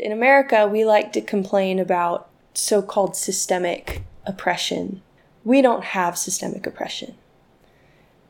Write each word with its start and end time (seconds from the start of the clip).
In 0.00 0.12
America, 0.12 0.66
we 0.66 0.82
like 0.82 1.12
to 1.12 1.20
complain 1.20 1.78
about 1.78 2.30
so 2.54 2.80
called 2.80 3.14
systemic 3.14 4.02
oppression. 4.24 5.02
We 5.44 5.60
don't 5.60 5.84
have 5.84 6.16
systemic 6.16 6.66
oppression. 6.66 7.16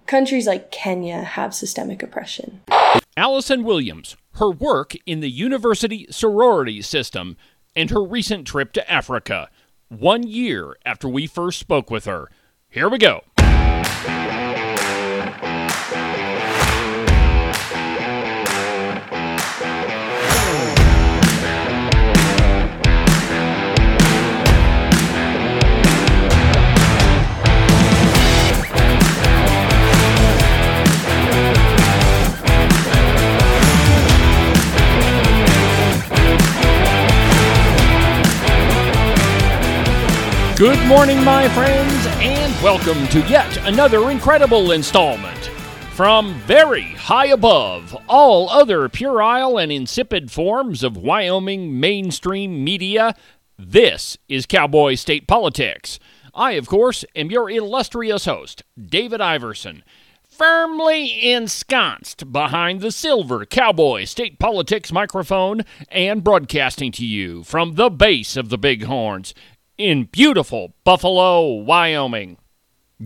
Countries 0.07 0.49
like 0.49 0.73
Kenya 0.73 1.23
have 1.23 1.55
systemic 1.55 2.03
oppression. 2.03 2.61
Alison 3.17 3.63
Williams, 3.63 4.17
her 4.35 4.51
work 4.51 4.97
in 5.07 5.21
the 5.21 5.31
university 5.31 6.09
sorority 6.11 6.83
system, 6.83 7.37
and 7.77 7.91
her 7.91 8.03
recent 8.03 8.49
trip 8.49 8.73
to 8.73 8.91
Africa, 8.91 9.49
one 9.89 10.25
year 10.25 10.77
after 10.85 11.09
we 11.09 11.29
first 11.29 11.61
spoke 11.61 11.89
with 11.89 12.05
her. 12.05 12.29
Here 12.69 12.89
we 12.89 12.99
go. 12.99 13.23
Good 40.61 40.87
morning, 40.89 41.25
my 41.25 41.49
friends, 41.49 42.07
and 42.21 42.63
welcome 42.63 43.09
to 43.09 43.27
yet 43.31 43.67
another 43.67 44.11
incredible 44.11 44.73
installment 44.73 45.47
from 45.95 46.35
very 46.41 46.83
high 46.83 47.29
above 47.29 47.97
all 48.07 48.51
other 48.51 48.91
puerile 48.91 49.57
and 49.57 49.73
insipid 49.73 50.31
forms 50.31 50.83
of 50.83 50.99
Wyoming 50.99 51.81
mainstream 51.81 52.63
media. 52.63 53.15
This 53.59 54.19
is 54.29 54.45
Cowboy 54.45 54.97
State 54.97 55.27
Politics. 55.27 55.99
I, 56.35 56.53
of 56.53 56.69
course, 56.69 57.07
am 57.17 57.31
your 57.31 57.49
illustrious 57.49 58.27
host, 58.27 58.63
David 58.79 59.23
Iverson, 59.23 59.83
firmly 60.29 61.33
ensconced 61.33 62.31
behind 62.33 62.83
the 62.83 62.93
silver 62.93 63.47
Cowboy 63.47 64.05
State 64.05 64.39
Politics 64.39 64.93
microphone 64.93 65.63
and 65.89 66.23
broadcasting 66.23 66.93
to 66.93 67.07
you 67.07 67.45
from 67.45 67.77
the 67.77 67.89
base 67.89 68.37
of 68.37 68.51
the 68.51 68.59
Bighorns 68.59 69.33
in 69.81 70.05
beautiful 70.05 70.75
Buffalo, 70.85 71.55
Wyoming. 71.55 72.37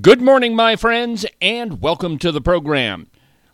Good 0.01 0.21
morning, 0.21 0.57
my 0.57 0.75
friends, 0.75 1.25
and 1.41 1.81
welcome 1.81 2.19
to 2.19 2.33
the 2.33 2.41
program. 2.41 3.07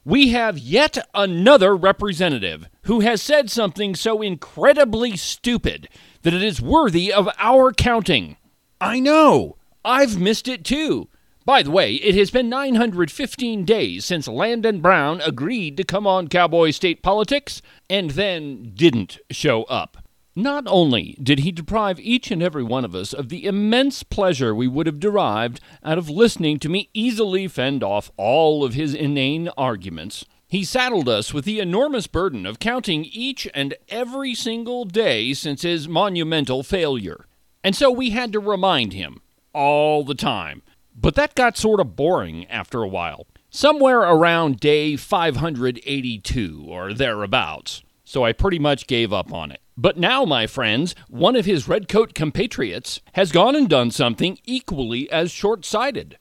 We 0.07 0.29
have 0.29 0.57
yet 0.57 0.97
another 1.13 1.77
representative 1.77 2.67
who 2.85 3.01
has 3.01 3.21
said 3.21 3.51
something 3.51 3.95
so 3.95 4.23
incredibly 4.23 5.19
stupid 5.19 5.91
that 6.23 6.33
it 6.33 6.43
is 6.43 6.63
worthy 6.63 7.13
of 7.13 7.29
our 7.39 7.73
counting. 7.73 8.39
I 8.81 9.01
know, 9.01 9.59
I've 9.85 10.19
missed 10.19 10.49
it 10.49 10.65
too. 10.65 11.11
By 11.45 11.63
the 11.63 11.71
way, 11.71 11.97
it 11.97 12.15
has 12.15 12.31
been 12.31 12.49
915 12.49 13.67
days 13.67 14.07
since 14.07 14.29
Landon 14.29 14.81
Brown 14.81 15.21
agreed 15.21 15.77
to 15.77 15.85
come 15.85 16.07
on 16.07 16.29
Cowboy 16.29 16.71
State 16.71 17.03
Politics 17.03 17.61
and 17.91 18.13
then 18.13 18.73
didn't 18.75 19.19
show 19.31 19.65
up. 19.65 19.99
Not 20.37 20.65
only 20.69 21.17
did 21.21 21.41
he 21.41 21.51
deprive 21.51 21.99
each 21.99 22.31
and 22.31 22.43
every 22.43 22.63
one 22.63 22.85
of 22.85 22.95
us 22.95 23.13
of 23.13 23.31
the 23.31 23.47
immense 23.47 24.05
pleasure 24.05 24.55
we 24.55 24.69
would 24.69 24.87
have 24.87 25.01
derived 25.01 25.61
out 25.83 25.99
of 25.99 26.09
listening 26.09 26.61
to 26.61 26.69
me 26.69 26.89
easily 26.95 27.49
fend 27.49 27.83
off 27.83 28.13
all 28.17 28.63
of 28.63 28.75
his 28.75 28.95
inane 28.95 29.49
arguments, 29.57 30.25
he 30.47 30.65
saddled 30.65 31.09
us 31.09 31.35
with 31.35 31.45
the 31.45 31.59
enormous 31.59 32.07
burden 32.07 32.47
of 32.47 32.61
counting 32.61 33.05
each 33.05 33.49
and 33.55 33.75
every 33.89 34.35
single 34.35 34.85
day 34.85 35.33
since 35.33 35.63
his 35.63 35.89
monumental 35.89 36.63
failure. 36.63 37.27
And 37.65 37.75
so 37.75 37.91
we 37.91 38.11
had 38.11 38.33
to 38.33 38.41
remind 38.41 38.93
him 38.93 39.23
all 39.53 40.05
the 40.05 40.15
time. 40.15 40.63
But 40.95 41.15
that 41.17 41.35
got 41.35 41.57
sort 41.57 41.81
of 41.81 41.97
boring 41.97 42.47
after 42.47 42.83
a 42.83 42.89
while. 42.89 43.27
Somewhere 43.51 44.01
around 44.01 44.61
day 44.61 44.97
582 44.97 46.67
or 46.69 46.95
thereabouts. 46.95 47.83
So 48.05 48.25
I 48.25 48.33
pretty 48.33 48.59
much 48.59 48.87
gave 48.87 49.13
up 49.13 49.33
on 49.33 49.53
it. 49.53 49.61
But 49.81 49.97
now, 49.97 50.27
my 50.27 50.47
friends, 50.47 50.95
one 51.09 51.35
of 51.37 51.47
his 51.47 51.67
redcoat 51.67 52.13
compatriots 52.13 53.01
has 53.15 53.33
gone 53.33 53.57
and 53.57 53.67
done 53.67 53.91
something 53.91 54.37
equally 54.45 55.11
as 55.11 55.31
short 55.31 55.65
sighted. 55.65 56.19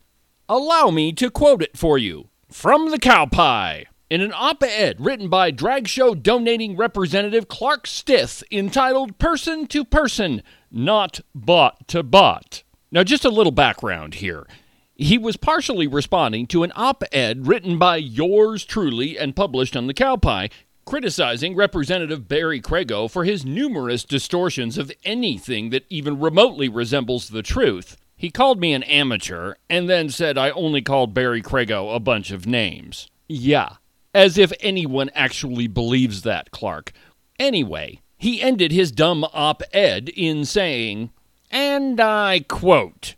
Allow 0.47 0.91
me 0.91 1.11
to 1.11 1.29
quote 1.29 1.61
it 1.61 1.75
for 1.75 1.97
you 1.97 2.29
from 2.49 2.89
the 2.89 2.97
Cowpie. 2.97 3.83
In 4.09 4.21
an 4.21 4.31
op 4.33 4.63
ed 4.63 4.95
written 5.01 5.27
by 5.27 5.51
drag 5.51 5.89
show 5.89 6.15
donating 6.15 6.77
representative 6.77 7.49
Clark 7.49 7.85
Stith 7.85 8.43
entitled 8.49 9.17
Person 9.17 9.67
to 9.67 9.83
Person, 9.83 10.41
Not 10.71 11.19
Bot 11.35 11.85
to 11.89 12.01
Bot. 12.01 12.63
Now, 12.93 13.03
just 13.03 13.25
a 13.25 13.29
little 13.29 13.51
background 13.51 14.15
here. 14.15 14.47
He 14.95 15.17
was 15.17 15.35
partially 15.35 15.85
responding 15.85 16.47
to 16.47 16.63
an 16.63 16.71
op 16.77 17.03
ed 17.11 17.45
written 17.45 17.77
by 17.77 17.97
yours 17.97 18.63
truly 18.63 19.17
and 19.17 19.35
published 19.35 19.75
on 19.75 19.87
the 19.87 19.93
Cowpie 19.93 20.49
criticizing 20.89 21.55
Representative 21.55 22.27
Barry 22.27 22.59
Crago 22.59 23.07
for 23.07 23.23
his 23.23 23.45
numerous 23.45 24.03
distortions 24.03 24.75
of 24.75 24.91
anything 25.05 25.69
that 25.69 25.85
even 25.87 26.19
remotely 26.19 26.67
resembles 26.67 27.29
the 27.29 27.43
truth. 27.43 27.95
He 28.17 28.31
called 28.31 28.59
me 28.59 28.73
an 28.73 28.81
amateur 28.81 29.53
and 29.69 29.87
then 29.87 30.09
said 30.09 30.35
I 30.35 30.49
only 30.49 30.81
called 30.81 31.13
Barry 31.13 31.43
Crago 31.43 31.95
a 31.95 31.99
bunch 31.99 32.31
of 32.31 32.47
names. 32.47 33.07
Yeah, 33.27 33.73
as 34.15 34.35
if 34.39 34.51
anyone 34.61 35.11
actually 35.13 35.67
believes 35.67 36.23
that, 36.23 36.49
Clark. 36.49 36.91
Anyway, 37.37 38.01
he 38.17 38.41
ended 38.41 38.71
his 38.71 38.91
dumb 38.91 39.23
op 39.31 39.61
ed 39.71 40.09
in 40.09 40.43
saying, 40.43 41.11
and 41.51 42.01
I 42.01 42.39
quote, 42.39 43.13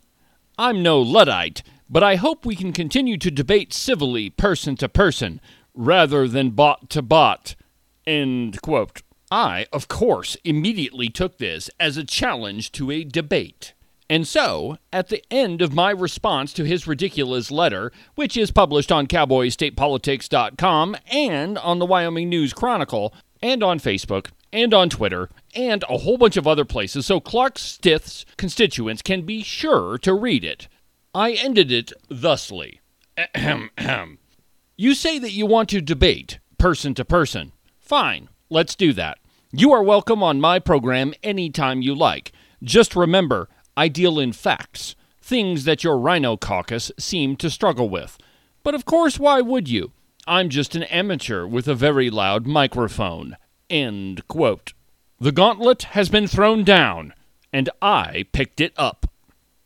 I'm 0.58 0.82
no 0.82 1.00
Luddite, 1.00 1.62
but 1.88 2.02
I 2.02 2.16
hope 2.16 2.44
we 2.44 2.54
can 2.54 2.74
continue 2.74 3.16
to 3.16 3.30
debate 3.30 3.72
civilly, 3.72 4.28
person 4.28 4.76
to 4.76 4.90
person, 4.90 5.40
rather 5.72 6.28
than 6.28 6.50
bot 6.50 6.90
to 6.90 7.00
bot. 7.00 7.54
End 8.06 8.60
quote. 8.62 9.02
I, 9.30 9.66
of 9.72 9.88
course, 9.88 10.36
immediately 10.44 11.08
took 11.08 11.38
this 11.38 11.70
as 11.80 11.96
a 11.96 12.04
challenge 12.04 12.72
to 12.72 12.90
a 12.90 13.04
debate. 13.04 13.72
And 14.10 14.28
so, 14.28 14.76
at 14.92 15.08
the 15.08 15.24
end 15.30 15.62
of 15.62 15.72
my 15.72 15.90
response 15.90 16.52
to 16.52 16.64
his 16.64 16.86
ridiculous 16.86 17.50
letter, 17.50 17.92
which 18.14 18.36
is 18.36 18.50
published 18.50 18.92
on 18.92 19.06
cowboystatepolitics.com 19.06 20.96
and 21.10 21.56
on 21.56 21.78
the 21.78 21.86
Wyoming 21.86 22.28
News 22.28 22.52
Chronicle, 22.52 23.14
and 23.42 23.62
on 23.62 23.78
Facebook, 23.78 24.28
and 24.52 24.74
on 24.74 24.90
Twitter, 24.90 25.30
and 25.54 25.82
a 25.88 25.98
whole 25.98 26.18
bunch 26.18 26.36
of 26.36 26.46
other 26.46 26.66
places, 26.66 27.06
so 27.06 27.20
Clark 27.20 27.58
Stith's 27.58 28.26
constituents 28.36 29.00
can 29.00 29.22
be 29.22 29.42
sure 29.42 29.96
to 29.98 30.12
read 30.12 30.44
it. 30.44 30.68
I 31.14 31.32
ended 31.32 31.72
it 31.72 31.92
thusly. 32.10 32.80
You 34.74 34.94
say 34.94 35.18
that 35.18 35.32
you 35.32 35.46
want 35.46 35.68
to 35.68 35.80
debate, 35.80 36.38
person 36.58 36.94
to 36.94 37.04
person. 37.04 37.52
Fine, 37.82 38.28
let's 38.48 38.76
do 38.76 38.92
that. 38.92 39.18
You 39.50 39.72
are 39.72 39.82
welcome 39.82 40.22
on 40.22 40.40
my 40.40 40.60
program 40.60 41.12
anytime 41.22 41.82
you 41.82 41.94
like. 41.94 42.32
Just 42.62 42.94
remember, 42.94 43.48
I 43.76 43.88
deal 43.88 44.20
in 44.20 44.32
facts, 44.32 44.94
things 45.20 45.64
that 45.64 45.82
your 45.82 45.98
rhino 45.98 46.36
caucus 46.36 46.92
seem 46.98 47.36
to 47.36 47.50
struggle 47.50 47.90
with. 47.90 48.16
But 48.62 48.74
of 48.74 48.84
course, 48.84 49.18
why 49.18 49.40
would 49.40 49.68
you? 49.68 49.90
I'm 50.28 50.48
just 50.48 50.76
an 50.76 50.84
amateur 50.84 51.44
with 51.44 51.66
a 51.66 51.74
very 51.74 52.08
loud 52.08 52.46
microphone. 52.46 53.36
End 53.68 54.26
quote. 54.28 54.72
The 55.20 55.32
gauntlet 55.32 55.82
has 55.82 56.08
been 56.08 56.28
thrown 56.28 56.62
down, 56.62 57.12
and 57.52 57.68
I 57.82 58.26
picked 58.32 58.60
it 58.60 58.72
up. 58.76 59.10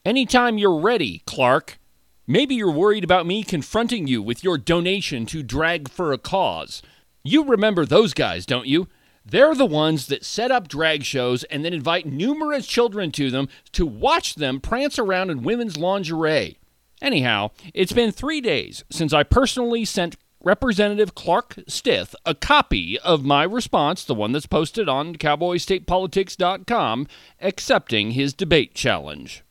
Anytime 0.07 0.57
you're 0.57 0.81
ready, 0.81 1.23
Clark. 1.27 1.79
Maybe 2.27 2.57
you're 2.57 2.73
worried 2.73 3.05
about 3.05 3.27
me 3.27 3.45
confronting 3.45 4.07
you 4.07 4.23
with 4.23 4.43
your 4.43 4.59
donation 4.59 5.27
to 5.27 5.43
Drag 5.45 5.89
for 5.89 6.13
a 6.13 6.19
Cause. 6.19 6.83
You 7.27 7.43
remember 7.43 7.85
those 7.85 8.15
guys, 8.15 8.47
don't 8.47 8.69
you? 8.69 8.87
They're 9.25 9.57
the 9.57 9.67
ones 9.67 10.07
that 10.07 10.25
set 10.25 10.53
up 10.53 10.69
drag 10.69 11.03
shows 11.03 11.43
and 11.45 11.65
then 11.65 11.75
invite 11.75 12.07
numerous 12.07 12.69
children 12.69 13.11
to 13.13 13.33
them 13.33 13.49
to 13.73 13.85
watch 13.85 14.37
them 14.37 14.61
prance 14.61 14.97
around 14.97 15.31
in 15.31 15.43
women's 15.43 15.77
lingerie. 15.77 16.59
Anyhow, 17.03 17.51
it's 17.75 17.93
been 17.93 18.13
three 18.13 18.41
days 18.41 18.85
since 18.91 19.13
I 19.13 19.25
personally 19.25 19.85
sent 19.85 20.17
Representative 20.41 21.17
Clark 21.17 21.57
Stith 21.67 22.15
a 22.25 22.37
copy 22.37 22.97
of 23.01 23.25
my 23.25 23.43
response, 23.43 24.05
the 24.05 24.15
one 24.15 24.31
that's 24.31 24.47
posted 24.47 24.89
on 24.89 25.17
cowboystatepolitics.com, 25.17 27.09
accepting 27.41 28.13
his 28.13 28.35
debate 28.35 28.73
challenge. 28.73 29.43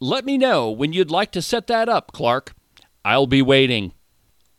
Let 0.00 0.24
me 0.24 0.36
know 0.36 0.68
when 0.68 0.92
you'd 0.92 1.12
like 1.12 1.30
to 1.32 1.42
set 1.42 1.68
that 1.68 1.88
up, 1.88 2.10
Clark. 2.10 2.54
I'll 3.04 3.28
be 3.28 3.40
waiting. 3.42 3.92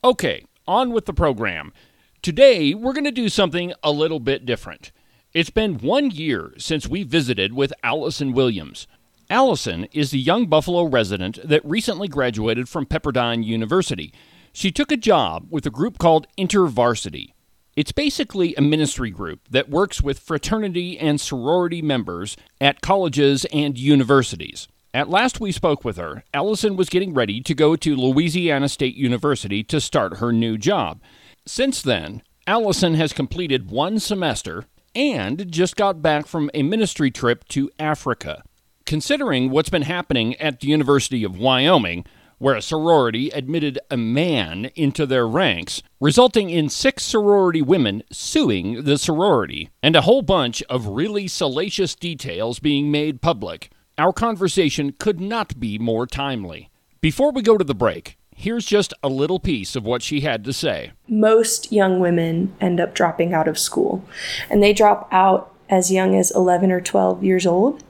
Okay, 0.06 0.46
on 0.66 0.92
with 0.92 1.06
the 1.06 1.14
program. 1.14 1.74
Today, 2.22 2.76
we're 2.76 2.94
going 2.94 3.06
to 3.06 3.12
do 3.12 3.30
something 3.30 3.74
a 3.82 3.92
little 3.92 4.20
bit 4.20 4.46
different. 4.46 4.92
It's 5.34 5.50
been 5.50 5.80
one 5.80 6.12
year 6.12 6.54
since 6.60 6.88
we 6.88 7.02
visited 7.02 7.54
with 7.54 7.74
Alison 7.82 8.32
Williams. 8.32 8.86
Alison 9.32 9.86
is 9.86 10.12
the 10.12 10.20
young 10.20 10.46
Buffalo 10.46 10.84
resident 10.84 11.40
that 11.44 11.66
recently 11.66 12.08
graduated 12.08 12.70
from 12.70 12.86
Pepperdine 12.86 13.44
University. 13.44 14.14
She 14.54 14.72
took 14.72 14.92
a 14.92 14.98
job 14.98 15.48
with 15.50 15.66
a 15.66 15.72
group 15.72 15.98
called 15.98 16.28
InterVarsity. 16.38 17.34
It's 17.76 17.92
basically 17.92 18.54
a 18.54 18.62
ministry 18.62 19.10
group 19.10 19.40
that 19.50 19.72
works 19.72 20.04
with 20.04 20.20
fraternity 20.20 21.00
and 21.00 21.20
sorority 21.20 21.82
members 21.82 22.38
at 22.60 22.82
colleges 22.82 23.46
and 23.46 23.80
universities. 23.80 24.68
At 24.94 25.10
last 25.10 25.40
we 25.40 25.52
spoke 25.52 25.84
with 25.84 25.98
her, 25.98 26.24
Alison 26.36 26.76
was 26.76 26.90
getting 26.90 27.16
ready 27.16 27.42
to 27.42 27.56
go 27.56 27.76
to 27.78 27.96
Louisiana 27.96 28.70
State 28.70 28.96
University 28.96 29.64
to 29.64 29.82
start 29.82 30.18
her 30.18 30.32
new 30.32 30.60
job. 30.60 31.02
Since 31.46 31.82
then, 31.82 32.22
Alison 32.46 32.94
has 32.96 33.14
completed 33.14 33.72
one 33.72 34.00
semester 34.00 34.66
and 34.94 35.52
just 35.52 35.76
got 35.76 36.02
back 36.02 36.28
from 36.28 36.52
a 36.54 36.64
ministry 36.64 37.10
trip 37.10 37.48
to 37.50 37.72
Africa. 37.80 38.44
Considering 38.86 39.50
what's 39.50 39.70
been 39.70 39.84
happening 39.84 40.36
at 40.36 40.60
the 40.60 40.68
University 40.68 41.24
of 41.24 41.38
Wyoming, 41.38 42.06
where 42.38 42.56
a 42.56 42.62
sorority 42.62 43.30
admitted 43.30 43.80
a 43.90 43.98
man 43.98 44.66
into 44.76 45.06
their 45.06 45.28
ranks, 45.28 45.82
resulting 46.00 46.50
in 46.50 46.70
six 46.70 47.04
sorority 47.04 47.62
women 47.62 48.04
suing 48.12 48.84
the 48.84 48.98
sorority, 48.98 49.70
and 49.82 49.96
a 49.96 50.02
whole 50.02 50.24
bunch 50.24 50.62
of 50.64 50.88
really 50.88 51.28
salacious 51.28 51.96
details 51.96 52.60
being 52.60 52.92
made 52.92 53.22
public. 53.22 53.72
Our 53.98 54.12
conversation 54.12 54.94
could 54.98 55.20
not 55.22 55.60
be 55.60 55.78
more 55.78 56.08
timely. 56.08 56.70
Before 57.00 57.32
we 57.32 57.44
go 57.44 57.58
to 57.58 57.64
the 57.64 57.76
break, 57.76 58.18
here's 58.42 58.66
just 58.66 58.92
a 59.04 59.08
little 59.08 59.40
piece 59.40 59.76
of 59.76 59.86
what 59.86 60.02
she 60.02 60.22
had 60.22 60.44
to 60.44 60.52
say. 60.52 60.92
Most 61.08 61.72
young 61.72 62.00
women 62.00 62.54
end 62.60 62.80
up 62.80 62.96
dropping 62.96 63.34
out 63.36 63.48
of 63.48 63.60
school, 63.60 64.04
and 64.50 64.64
they 64.64 64.74
drop 64.74 65.08
out 65.12 65.54
as 65.70 65.92
young 65.92 66.16
as 66.16 66.32
11 66.32 66.72
or 66.72 66.82
12 66.82 67.24
years 67.24 67.46
old, 67.46 67.84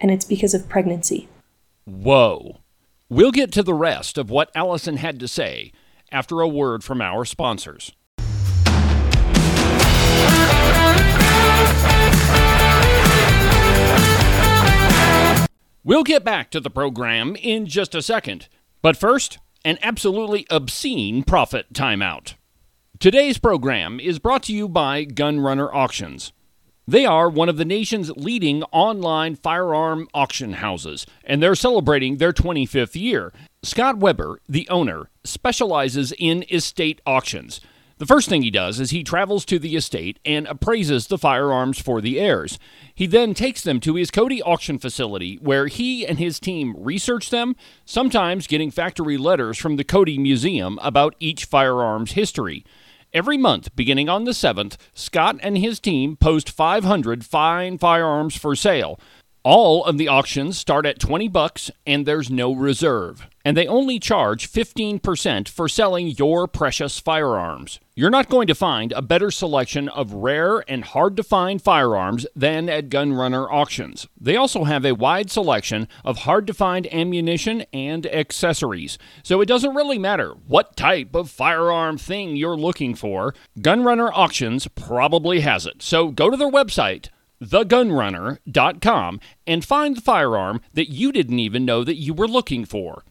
and 0.00 0.10
it's 0.10 0.24
because 0.24 0.54
of 0.54 0.68
pregnancy. 0.68 1.28
Whoa. 1.84 2.60
We'll 3.10 3.32
get 3.32 3.52
to 3.52 3.62
the 3.62 3.74
rest 3.74 4.16
of 4.16 4.30
what 4.30 4.50
Alison 4.54 4.96
had 4.96 5.20
to 5.20 5.28
say 5.28 5.72
after 6.10 6.40
a 6.40 6.48
word 6.48 6.82
from 6.82 7.02
our 7.02 7.26
sponsors. 7.26 7.92
We'll 15.84 16.04
get 16.04 16.24
back 16.24 16.50
to 16.52 16.60
the 16.60 16.70
program 16.70 17.36
in 17.36 17.66
just 17.66 17.94
a 17.94 18.00
second, 18.00 18.48
but 18.80 18.96
first, 18.96 19.38
an 19.64 19.78
absolutely 19.82 20.46
obscene 20.50 21.22
profit 21.22 21.72
timeout. 21.72 22.34
Today's 22.98 23.38
program 23.38 23.98
is 24.00 24.18
brought 24.18 24.42
to 24.44 24.52
you 24.52 24.68
by 24.68 25.04
Gunrunner 25.04 25.72
Auctions. 25.72 26.32
They 26.86 27.06
are 27.06 27.28
one 27.28 27.48
of 27.48 27.56
the 27.56 27.64
nation's 27.64 28.10
leading 28.12 28.64
online 28.64 29.36
firearm 29.36 30.08
auction 30.12 30.54
houses, 30.54 31.06
and 31.24 31.42
they're 31.42 31.54
celebrating 31.54 32.16
their 32.16 32.32
25th 32.32 33.00
year. 33.00 33.32
Scott 33.62 33.98
Weber, 33.98 34.40
the 34.48 34.68
owner, 34.68 35.08
specializes 35.22 36.12
in 36.18 36.44
estate 36.50 37.00
auctions. 37.06 37.60
The 38.02 38.06
first 38.06 38.28
thing 38.28 38.42
he 38.42 38.50
does 38.50 38.80
is 38.80 38.90
he 38.90 39.04
travels 39.04 39.44
to 39.44 39.60
the 39.60 39.76
estate 39.76 40.18
and 40.24 40.48
appraises 40.48 41.06
the 41.06 41.16
firearms 41.16 41.78
for 41.78 42.00
the 42.00 42.18
heirs. 42.18 42.58
He 42.96 43.06
then 43.06 43.32
takes 43.32 43.62
them 43.62 43.78
to 43.78 43.94
his 43.94 44.10
Cody 44.10 44.42
auction 44.42 44.80
facility 44.80 45.36
where 45.36 45.68
he 45.68 46.04
and 46.04 46.18
his 46.18 46.40
team 46.40 46.74
research 46.76 47.30
them, 47.30 47.54
sometimes 47.84 48.48
getting 48.48 48.72
factory 48.72 49.16
letters 49.16 49.56
from 49.56 49.76
the 49.76 49.84
Cody 49.84 50.18
Museum 50.18 50.80
about 50.82 51.14
each 51.20 51.44
firearm's 51.44 52.14
history. 52.14 52.64
Every 53.12 53.36
month, 53.36 53.76
beginning 53.76 54.08
on 54.08 54.24
the 54.24 54.32
7th, 54.32 54.78
Scott 54.94 55.38
and 55.40 55.56
his 55.56 55.78
team 55.78 56.16
post 56.16 56.50
500 56.50 57.24
fine 57.24 57.78
firearms 57.78 58.36
for 58.36 58.56
sale. 58.56 58.98
All 59.44 59.84
of 59.84 59.98
the 59.98 60.06
auctions 60.06 60.56
start 60.56 60.86
at 60.86 61.00
20 61.00 61.26
bucks 61.26 61.68
and 61.84 62.06
there's 62.06 62.30
no 62.30 62.52
reserve. 62.52 63.26
And 63.44 63.56
they 63.56 63.66
only 63.66 63.98
charge 63.98 64.48
15% 64.48 65.48
for 65.48 65.68
selling 65.68 66.06
your 66.10 66.46
precious 66.46 67.00
firearms. 67.00 67.80
You're 67.96 68.08
not 68.08 68.28
going 68.28 68.46
to 68.46 68.54
find 68.54 68.92
a 68.92 69.02
better 69.02 69.32
selection 69.32 69.88
of 69.88 70.12
rare 70.12 70.60
and 70.70 70.84
hard 70.84 71.16
to 71.16 71.24
find 71.24 71.60
firearms 71.60 72.24
than 72.36 72.68
at 72.68 72.88
Gunrunner 72.88 73.48
Auctions. 73.50 74.06
They 74.16 74.36
also 74.36 74.62
have 74.62 74.84
a 74.84 74.94
wide 74.94 75.28
selection 75.28 75.88
of 76.04 76.18
hard 76.18 76.46
to 76.46 76.54
find 76.54 76.86
ammunition 76.94 77.64
and 77.72 78.06
accessories. 78.06 78.96
So 79.24 79.40
it 79.40 79.46
doesn't 79.46 79.74
really 79.74 79.98
matter 79.98 80.34
what 80.46 80.76
type 80.76 81.16
of 81.16 81.28
firearm 81.28 81.98
thing 81.98 82.36
you're 82.36 82.56
looking 82.56 82.94
for, 82.94 83.34
Gunrunner 83.58 84.12
Auctions 84.14 84.68
probably 84.68 85.40
has 85.40 85.66
it. 85.66 85.82
So 85.82 86.12
go 86.12 86.30
to 86.30 86.36
their 86.36 86.50
website 86.50 87.08
thegunrunner.com 87.42 89.20
and 89.46 89.64
find 89.64 89.96
the 89.96 90.00
firearm 90.00 90.60
that 90.72 90.90
you 90.90 91.12
didn't 91.12 91.38
even 91.38 91.64
know 91.64 91.84
that 91.84 91.96
you 91.96 92.14
were 92.14 92.28
looking 92.28 92.64
for. 92.64 93.04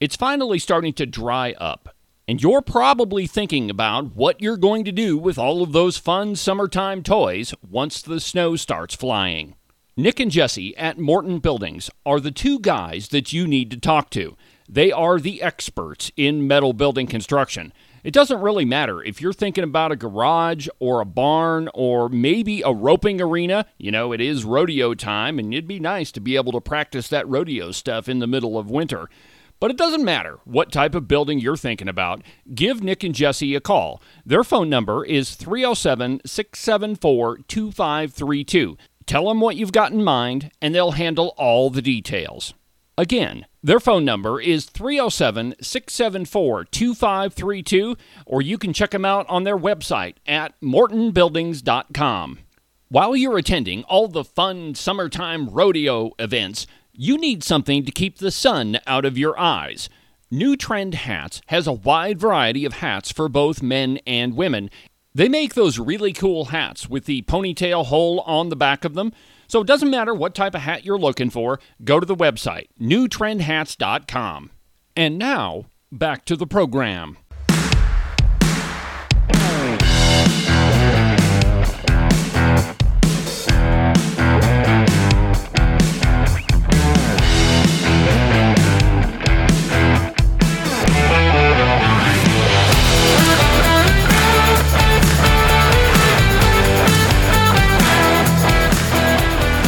It's 0.00 0.16
finally 0.16 0.58
starting 0.58 0.92
to 0.94 1.06
dry 1.06 1.54
up, 1.58 1.94
and 2.26 2.42
you're 2.42 2.62
probably 2.62 3.26
thinking 3.26 3.70
about 3.70 4.14
what 4.14 4.40
you're 4.40 4.56
going 4.56 4.84
to 4.84 4.92
do 4.92 5.18
with 5.18 5.38
all 5.38 5.62
of 5.62 5.72
those 5.72 5.96
fun 5.96 6.36
summertime 6.36 7.02
toys 7.02 7.54
once 7.68 8.00
the 8.00 8.20
snow 8.20 8.54
starts 8.56 8.94
flying. 8.94 9.54
Nick 9.96 10.20
and 10.20 10.30
Jesse 10.30 10.76
at 10.76 10.98
Morton 10.98 11.40
Buildings 11.40 11.90
are 12.06 12.20
the 12.20 12.30
two 12.30 12.60
guys 12.60 13.08
that 13.08 13.32
you 13.32 13.48
need 13.48 13.70
to 13.72 13.76
talk 13.76 14.10
to. 14.10 14.36
They 14.68 14.92
are 14.92 15.18
the 15.18 15.42
experts 15.42 16.12
in 16.16 16.46
metal 16.46 16.72
building 16.72 17.08
construction. 17.08 17.72
It 18.08 18.14
doesn't 18.14 18.40
really 18.40 18.64
matter 18.64 19.02
if 19.02 19.20
you're 19.20 19.34
thinking 19.34 19.64
about 19.64 19.92
a 19.92 19.96
garage 19.96 20.66
or 20.78 21.02
a 21.02 21.04
barn 21.04 21.68
or 21.74 22.08
maybe 22.08 22.62
a 22.62 22.72
roping 22.72 23.20
arena. 23.20 23.66
You 23.76 23.90
know, 23.90 24.12
it 24.12 24.20
is 24.22 24.46
rodeo 24.46 24.94
time, 24.94 25.38
and 25.38 25.52
it'd 25.52 25.68
be 25.68 25.78
nice 25.78 26.10
to 26.12 26.20
be 26.20 26.34
able 26.36 26.52
to 26.52 26.60
practice 26.62 27.08
that 27.08 27.28
rodeo 27.28 27.70
stuff 27.70 28.08
in 28.08 28.18
the 28.18 28.26
middle 28.26 28.56
of 28.56 28.70
winter. 28.70 29.10
But 29.60 29.70
it 29.70 29.76
doesn't 29.76 30.06
matter 30.06 30.38
what 30.46 30.72
type 30.72 30.94
of 30.94 31.06
building 31.06 31.38
you're 31.38 31.58
thinking 31.58 31.86
about. 31.86 32.22
Give 32.54 32.82
Nick 32.82 33.04
and 33.04 33.14
Jesse 33.14 33.54
a 33.54 33.60
call. 33.60 34.00
Their 34.24 34.42
phone 34.42 34.70
number 34.70 35.04
is 35.04 35.34
307 35.34 36.22
674 36.24 37.40
2532. 37.46 38.78
Tell 39.04 39.28
them 39.28 39.42
what 39.42 39.56
you've 39.56 39.70
got 39.72 39.92
in 39.92 40.02
mind, 40.02 40.50
and 40.62 40.74
they'll 40.74 40.92
handle 40.92 41.34
all 41.36 41.68
the 41.68 41.82
details. 41.82 42.54
Again, 42.98 43.46
their 43.62 43.78
phone 43.78 44.04
number 44.04 44.40
is 44.40 44.64
307 44.64 45.54
674 45.60 46.64
2532, 46.64 47.96
or 48.26 48.42
you 48.42 48.58
can 48.58 48.72
check 48.72 48.90
them 48.90 49.04
out 49.04 49.24
on 49.28 49.44
their 49.44 49.56
website 49.56 50.16
at 50.26 50.60
mortonbuildings.com. 50.60 52.40
While 52.88 53.14
you're 53.14 53.38
attending 53.38 53.84
all 53.84 54.08
the 54.08 54.24
fun 54.24 54.74
summertime 54.74 55.48
rodeo 55.48 56.10
events, 56.18 56.66
you 56.92 57.16
need 57.16 57.44
something 57.44 57.84
to 57.84 57.92
keep 57.92 58.18
the 58.18 58.32
sun 58.32 58.80
out 58.84 59.04
of 59.04 59.16
your 59.16 59.38
eyes. 59.38 59.88
New 60.28 60.56
Trend 60.56 60.94
Hats 60.94 61.40
has 61.46 61.68
a 61.68 61.72
wide 61.72 62.18
variety 62.18 62.64
of 62.64 62.72
hats 62.74 63.12
for 63.12 63.28
both 63.28 63.62
men 63.62 64.00
and 64.08 64.34
women. 64.34 64.70
They 65.14 65.28
make 65.28 65.54
those 65.54 65.78
really 65.78 66.12
cool 66.12 66.46
hats 66.46 66.88
with 66.88 67.04
the 67.04 67.22
ponytail 67.22 67.86
hole 67.86 68.22
on 68.22 68.48
the 68.48 68.56
back 68.56 68.84
of 68.84 68.94
them. 68.94 69.12
So 69.48 69.62
it 69.62 69.66
doesn't 69.66 69.90
matter 69.90 70.14
what 70.14 70.34
type 70.34 70.54
of 70.54 70.60
hat 70.60 70.84
you're 70.84 70.98
looking 70.98 71.30
for, 71.30 71.58
go 71.82 71.98
to 71.98 72.06
the 72.06 72.14
website, 72.14 72.68
newtrendhats.com. 72.80 74.50
And 74.94 75.18
now, 75.18 75.66
back 75.90 76.24
to 76.26 76.36
the 76.36 76.46
program. 76.46 77.16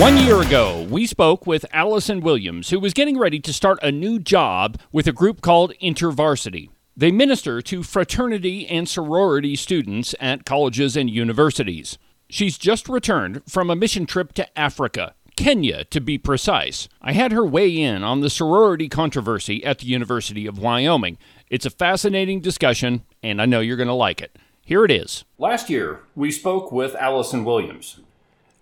One 0.01 0.17
year 0.17 0.41
ago, 0.41 0.87
we 0.89 1.05
spoke 1.05 1.47
with 1.47 1.67
Alison 1.75 2.23
Williams, 2.23 2.71
who 2.71 2.81
was 2.81 2.95
getting 2.95 3.19
ready 3.19 3.39
to 3.41 3.53
start 3.53 3.79
a 3.83 3.93
new 3.93 4.19
job 4.19 4.81
with 4.91 5.07
a 5.07 5.13
group 5.13 5.43
called 5.43 5.75
InterVarsity. 5.75 6.71
They 6.97 7.11
minister 7.13 7.61
to 7.61 7.83
fraternity 7.83 8.67
and 8.67 8.89
sorority 8.89 9.57
students 9.57 10.15
at 10.19 10.47
colleges 10.47 10.97
and 10.97 11.11
universities. 11.11 11.99
She's 12.31 12.57
just 12.57 12.89
returned 12.89 13.43
from 13.47 13.69
a 13.69 13.77
mission 13.77 14.07
trip 14.07 14.33
to 14.37 14.59
Africa, 14.59 15.17
Kenya 15.37 15.85
to 15.85 16.01
be 16.01 16.17
precise. 16.17 16.89
I 17.03 17.13
had 17.13 17.33
her 17.33 17.45
weigh 17.45 17.77
in 17.77 18.03
on 18.03 18.21
the 18.21 18.31
sorority 18.31 18.89
controversy 18.89 19.63
at 19.67 19.81
the 19.81 19.87
University 19.87 20.47
of 20.47 20.59
Wyoming. 20.59 21.19
It's 21.51 21.67
a 21.67 21.71
fascinating 21.71 22.41
discussion, 22.41 23.03
and 23.23 23.43
I 23.43 23.45
know 23.45 23.61
you're 23.61 23.77
going 23.77 23.87
to 23.87 23.93
like 23.93 24.23
it. 24.23 24.39
Here 24.65 24.83
it 24.83 24.91
is. 24.91 25.27
Last 25.37 25.69
year, 25.69 26.01
we 26.15 26.31
spoke 26.31 26.73
with 26.73 26.95
Alison 26.95 27.45
Williams. 27.45 28.01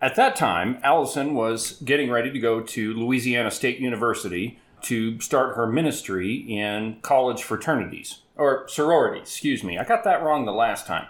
At 0.00 0.14
that 0.14 0.36
time, 0.36 0.78
Alison 0.84 1.34
was 1.34 1.72
getting 1.82 2.08
ready 2.08 2.30
to 2.30 2.38
go 2.38 2.60
to 2.60 2.94
Louisiana 2.94 3.50
State 3.50 3.80
University 3.80 4.60
to 4.82 5.18
start 5.20 5.56
her 5.56 5.66
ministry 5.66 6.36
in 6.36 6.98
college 7.02 7.42
fraternities, 7.42 8.20
or 8.36 8.68
sororities, 8.68 9.22
excuse 9.22 9.64
me. 9.64 9.76
I 9.76 9.82
got 9.82 10.04
that 10.04 10.22
wrong 10.22 10.44
the 10.44 10.52
last 10.52 10.86
time. 10.86 11.08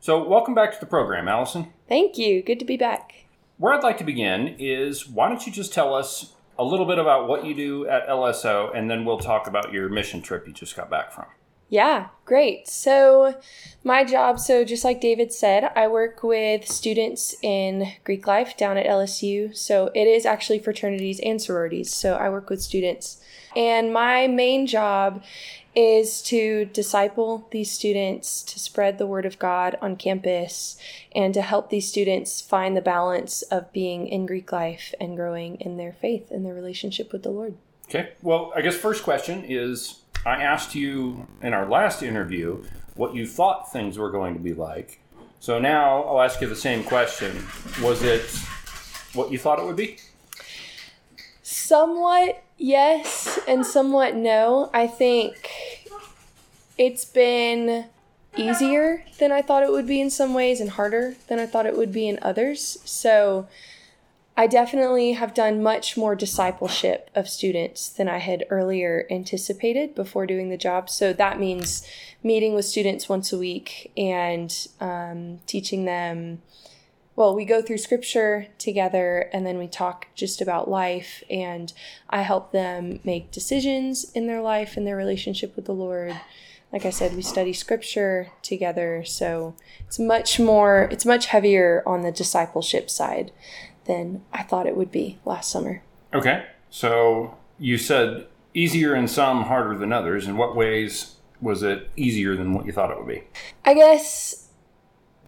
So, 0.00 0.26
welcome 0.26 0.56
back 0.56 0.72
to 0.72 0.80
the 0.80 0.86
program, 0.86 1.28
Alison. 1.28 1.72
Thank 1.88 2.18
you. 2.18 2.42
Good 2.42 2.58
to 2.58 2.64
be 2.64 2.76
back. 2.76 3.26
Where 3.58 3.72
I'd 3.72 3.84
like 3.84 3.98
to 3.98 4.04
begin 4.04 4.56
is 4.58 5.08
why 5.08 5.28
don't 5.28 5.46
you 5.46 5.52
just 5.52 5.72
tell 5.72 5.94
us 5.94 6.34
a 6.58 6.64
little 6.64 6.84
bit 6.84 6.98
about 6.98 7.28
what 7.28 7.46
you 7.46 7.54
do 7.54 7.86
at 7.86 8.08
LSU, 8.08 8.76
and 8.76 8.90
then 8.90 9.04
we'll 9.04 9.18
talk 9.20 9.46
about 9.46 9.72
your 9.72 9.88
mission 9.88 10.20
trip 10.20 10.48
you 10.48 10.52
just 10.52 10.74
got 10.74 10.90
back 10.90 11.12
from. 11.12 11.26
Yeah, 11.68 12.08
great. 12.24 12.68
So, 12.68 13.34
my 13.82 14.04
job, 14.04 14.38
so 14.38 14.64
just 14.64 14.84
like 14.84 15.00
David 15.00 15.32
said, 15.32 15.72
I 15.74 15.88
work 15.88 16.22
with 16.22 16.68
students 16.68 17.34
in 17.42 17.92
Greek 18.04 18.26
life 18.26 18.56
down 18.56 18.76
at 18.76 18.86
LSU. 18.86 19.56
So, 19.56 19.90
it 19.94 20.06
is 20.06 20.24
actually 20.24 20.60
fraternities 20.60 21.18
and 21.20 21.42
sororities. 21.42 21.92
So, 21.92 22.14
I 22.14 22.28
work 22.28 22.50
with 22.50 22.62
students. 22.62 23.20
And 23.56 23.92
my 23.92 24.28
main 24.28 24.66
job 24.66 25.24
is 25.74 26.22
to 26.22 26.66
disciple 26.66 27.48
these 27.50 27.70
students, 27.70 28.42
to 28.42 28.58
spread 28.58 28.98
the 28.98 29.06
word 29.06 29.26
of 29.26 29.38
God 29.38 29.76
on 29.82 29.96
campus, 29.96 30.78
and 31.14 31.34
to 31.34 31.42
help 31.42 31.68
these 31.68 31.88
students 31.88 32.40
find 32.40 32.76
the 32.76 32.80
balance 32.80 33.42
of 33.42 33.72
being 33.72 34.06
in 34.06 34.24
Greek 34.24 34.52
life 34.52 34.94
and 35.00 35.16
growing 35.16 35.56
in 35.56 35.76
their 35.76 35.92
faith 35.92 36.30
and 36.30 36.46
their 36.46 36.54
relationship 36.54 37.12
with 37.12 37.24
the 37.24 37.30
Lord. 37.30 37.56
Okay. 37.88 38.12
Well, 38.22 38.52
I 38.56 38.62
guess 38.62 38.74
first 38.74 39.02
question 39.02 39.44
is 39.46 40.00
I 40.26 40.42
asked 40.42 40.74
you 40.74 41.28
in 41.40 41.54
our 41.54 41.68
last 41.68 42.02
interview 42.02 42.64
what 42.96 43.14
you 43.14 43.28
thought 43.28 43.70
things 43.70 43.96
were 43.96 44.10
going 44.10 44.34
to 44.34 44.40
be 44.40 44.54
like. 44.54 44.98
So 45.38 45.60
now 45.60 46.02
I'll 46.02 46.20
ask 46.20 46.40
you 46.40 46.48
the 46.48 46.56
same 46.56 46.82
question. 46.82 47.46
Was 47.80 48.02
it 48.02 48.22
what 49.14 49.30
you 49.30 49.38
thought 49.38 49.60
it 49.60 49.64
would 49.64 49.76
be? 49.76 49.98
Somewhat 51.42 52.42
yes, 52.58 53.38
and 53.46 53.64
somewhat 53.64 54.16
no. 54.16 54.68
I 54.74 54.88
think 54.88 55.52
it's 56.76 57.04
been 57.04 57.84
easier 58.36 59.04
than 59.20 59.30
I 59.30 59.42
thought 59.42 59.62
it 59.62 59.70
would 59.70 59.86
be 59.86 60.00
in 60.00 60.10
some 60.10 60.34
ways 60.34 60.60
and 60.60 60.70
harder 60.70 61.14
than 61.28 61.38
I 61.38 61.46
thought 61.46 61.66
it 61.66 61.76
would 61.76 61.92
be 61.92 62.08
in 62.08 62.18
others. 62.20 62.78
So 62.84 63.46
I 64.38 64.46
definitely 64.46 65.12
have 65.12 65.32
done 65.32 65.62
much 65.62 65.96
more 65.96 66.14
discipleship 66.14 67.10
of 67.14 67.26
students 67.26 67.88
than 67.88 68.06
I 68.06 68.18
had 68.18 68.44
earlier 68.50 69.06
anticipated 69.10 69.94
before 69.94 70.26
doing 70.26 70.50
the 70.50 70.58
job. 70.58 70.90
So 70.90 71.14
that 71.14 71.40
means 71.40 71.86
meeting 72.22 72.54
with 72.54 72.66
students 72.66 73.08
once 73.08 73.32
a 73.32 73.38
week 73.38 73.92
and 73.96 74.54
um, 74.78 75.38
teaching 75.46 75.86
them. 75.86 76.42
Well, 77.14 77.34
we 77.34 77.46
go 77.46 77.62
through 77.62 77.78
scripture 77.78 78.48
together 78.58 79.30
and 79.32 79.46
then 79.46 79.56
we 79.56 79.68
talk 79.68 80.08
just 80.14 80.42
about 80.42 80.68
life, 80.68 81.22
and 81.30 81.72
I 82.10 82.20
help 82.20 82.52
them 82.52 83.00
make 83.04 83.30
decisions 83.30 84.12
in 84.12 84.26
their 84.26 84.42
life 84.42 84.76
and 84.76 84.86
their 84.86 84.96
relationship 84.96 85.56
with 85.56 85.64
the 85.64 85.72
Lord. 85.72 86.14
Like 86.70 86.84
I 86.84 86.90
said, 86.90 87.16
we 87.16 87.22
study 87.22 87.54
scripture 87.54 88.32
together, 88.42 89.02
so 89.02 89.54
it's 89.86 89.98
much 89.98 90.38
more, 90.38 90.88
it's 90.90 91.06
much 91.06 91.26
heavier 91.26 91.82
on 91.86 92.02
the 92.02 92.12
discipleship 92.12 92.90
side 92.90 93.32
than 93.86 94.22
I 94.32 94.42
thought 94.42 94.66
it 94.66 94.76
would 94.76 94.90
be 94.90 95.18
last 95.24 95.50
summer. 95.50 95.82
Okay. 96.12 96.44
So 96.70 97.36
you 97.58 97.78
said 97.78 98.26
easier 98.54 98.94
in 98.94 99.06
some, 99.08 99.44
harder 99.44 99.76
than 99.76 99.92
others. 99.92 100.26
In 100.26 100.36
what 100.36 100.56
ways 100.56 101.16
was 101.40 101.62
it 101.62 101.90
easier 101.96 102.36
than 102.36 102.54
what 102.54 102.66
you 102.66 102.72
thought 102.72 102.90
it 102.90 102.98
would 102.98 103.06
be? 103.06 103.22
I 103.64 103.74
guess 103.74 104.48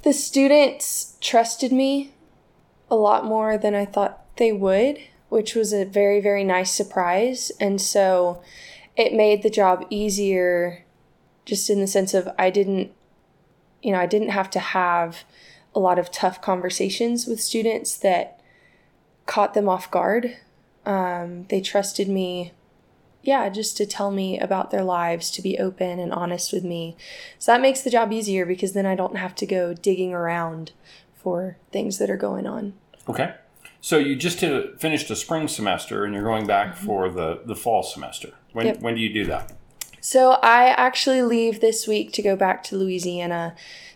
the 0.03 0.13
students 0.13 1.17
trusted 1.21 1.73
me 1.73 2.15
a 2.91 2.97
lot 2.97 3.25
more 3.25 3.59
than 3.59 3.75
I 3.75 3.85
thought 3.85 4.25
they 4.37 4.53
would, 4.53 4.99
which 5.29 5.55
was 5.55 5.73
a 5.73 5.85
very, 5.85 6.21
very 6.21 6.45
nice 6.45 6.71
surprise. 6.71 7.53
And 7.61 7.81
so 7.81 8.43
it 8.97 9.13
made 9.13 9.43
the 9.43 9.51
job 9.51 9.85
easier 9.91 10.85
just 11.45 11.69
in 11.69 11.81
the 11.81 11.87
sense 11.87 12.15
of 12.15 12.29
I 12.39 12.51
didn't, 12.51 12.93
you 13.83 13.93
know, 13.93 13.99
I 13.99 14.07
didn't 14.07 14.31
have 14.31 14.51
to 14.51 14.59
have 14.59 15.25
a 15.75 15.81
lot 15.81 15.99
of 15.99 16.11
tough 16.11 16.41
conversations 16.41 17.27
with 17.27 17.41
students 17.41 17.97
that 17.99 18.38
caught 19.29 19.55
them 19.55 19.69
off 19.69 19.89
guard. 19.91 20.37
Um, 20.85 21.45
they 21.51 21.61
trusted 21.61 22.09
me, 22.09 22.55
yeah, 23.23 23.49
just 23.51 23.77
to 23.77 23.87
tell 23.87 24.11
me 24.11 24.41
about 24.41 24.73
their 24.73 24.83
lives, 24.83 25.31
to 25.33 25.43
be 25.43 25.59
open 25.59 26.01
and 26.01 26.13
honest 26.13 26.53
with 26.53 26.65
me. 26.65 26.97
So 27.39 27.53
that 27.53 27.61
makes 27.61 27.83
the 27.83 27.91
job 27.91 28.11
easier 28.11 28.45
because 28.47 28.73
then 28.73 28.87
I 28.87 28.97
don't 28.97 29.17
have 29.17 29.37
to 29.37 29.47
go 29.47 29.75
digging 29.75 30.15
around 30.15 30.73
for 31.15 31.59
things 31.71 31.99
that 31.99 32.11
are 32.11 32.17
going 32.17 32.47
on. 32.47 32.73
Okay. 33.09 33.35
So 33.81 33.99
you 33.99 34.17
just 34.17 34.41
finished 34.41 35.11
a 35.11 35.17
spring 35.17 35.47
semester 35.47 36.05
and 36.05 36.15
you're 36.15 36.25
going 36.25 36.47
back 36.47 36.75
mm-hmm. 36.75 36.87
for 36.87 37.11
the, 37.11 37.43
the 37.45 37.55
fall 37.55 37.83
semester. 37.83 38.31
When, 38.53 38.67
yep. 38.67 38.81
when 38.81 38.95
do 38.95 39.01
you 39.01 39.13
do 39.13 39.27
that? 39.27 39.53
So 40.01 40.33
I 40.43 40.69
actually 40.69 41.23
leave 41.23 41.61
this 41.61 41.87
week 41.87 42.13
to 42.15 42.23
go 42.23 42.35
back 42.35 42.63
to 42.65 42.77
Louisiana 42.77 43.55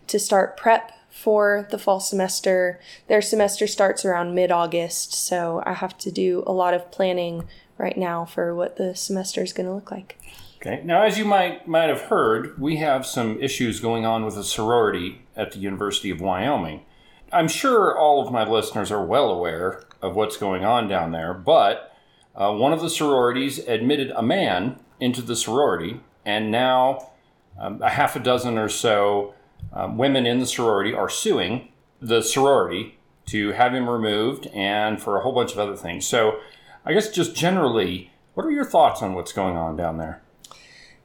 to 0.09 0.19
start 0.19 0.59
prep 0.59 0.93
for 1.13 1.69
the 1.71 1.79
fall 1.79 2.01
semester. 2.01 2.81
Their 3.07 3.21
semester 3.21 3.67
starts 3.67 4.05
around 4.05 4.35
mid 4.35 4.51
August, 4.51 5.13
so 5.13 5.63
I 5.67 5.75
have 5.75 5.97
to 5.99 6.11
do 6.11 6.43
a 6.47 6.53
lot 6.53 6.73
of 6.73 6.91
planning 6.91 7.45
right 7.77 7.97
now 7.97 8.25
for 8.25 8.55
what 8.55 8.77
the 8.77 8.97
semester 8.97 9.43
is 9.43 9.53
going 9.53 9.67
to 9.67 9.75
look 9.75 9.91
like. 9.91 10.19
Okay. 10.57 10.81
Now, 10.85 11.03
as 11.03 11.19
you 11.19 11.25
might 11.25 11.69
might 11.69 11.91
have 11.91 12.03
heard, 12.03 12.59
we 12.59 12.77
have 12.77 13.05
some 13.05 13.39
issues 13.43 13.79
going 13.79 14.07
on 14.07 14.25
with 14.25 14.37
a 14.39 14.45
sorority 14.45 15.23
at 15.37 15.53
the 15.53 15.59
University 15.59 16.09
of 16.09 16.21
Wyoming. 16.21 16.83
I'm 17.31 17.49
sure 17.49 17.97
all 17.97 18.25
of 18.25 18.33
my 18.33 18.49
listeners 18.49 18.91
are 18.91 19.05
well 19.05 19.31
aware 19.31 19.83
of 20.01 20.17
what's 20.17 20.37
going 20.37 20.65
on 20.65 20.89
down 20.89 21.13
there, 21.13 21.35
but 21.35 21.95
uh, 22.35 22.53
one 22.53 22.73
of 22.73 22.81
the 22.81 22.91
sororities 22.91 23.59
admitted 23.59 24.13
a 24.13 24.23
man 24.23 24.79
into 24.99 25.21
the 25.21 25.37
sorority, 25.37 26.01
and 26.25 26.51
now 26.51 27.11
um, 27.59 27.83
a 27.83 27.91
half 27.91 28.17
a 28.17 28.21
dozen 28.21 28.57
or 28.57 28.69
so 28.69 29.35
um, 29.73 29.97
women 29.99 30.27
in 30.27 30.39
the 30.39 30.47
sorority 30.47 30.93
are 30.93 31.09
suing 31.09 31.69
the 32.01 32.23
sorority 32.23 32.99
to 33.27 33.53
have 33.53 33.75
him 33.75 33.89
removed 33.89 34.47
and 34.49 35.01
for 35.01 35.17
a 35.17 35.23
whole 35.23 35.33
bunch 35.33 35.53
of 35.53 35.59
other 35.59 35.77
things. 35.77 36.07
So, 36.07 36.41
I 36.85 36.93
guess 36.93 37.11
just 37.11 37.37
generally, 37.37 38.11
what 38.35 38.45
are 38.45 38.51
your 38.51 38.65
thoughts 38.65 39.03
on 39.03 39.15
what's 39.15 39.33
going 39.33 39.57
on 39.57 39.77
down 39.77 39.99
there? 39.99 40.21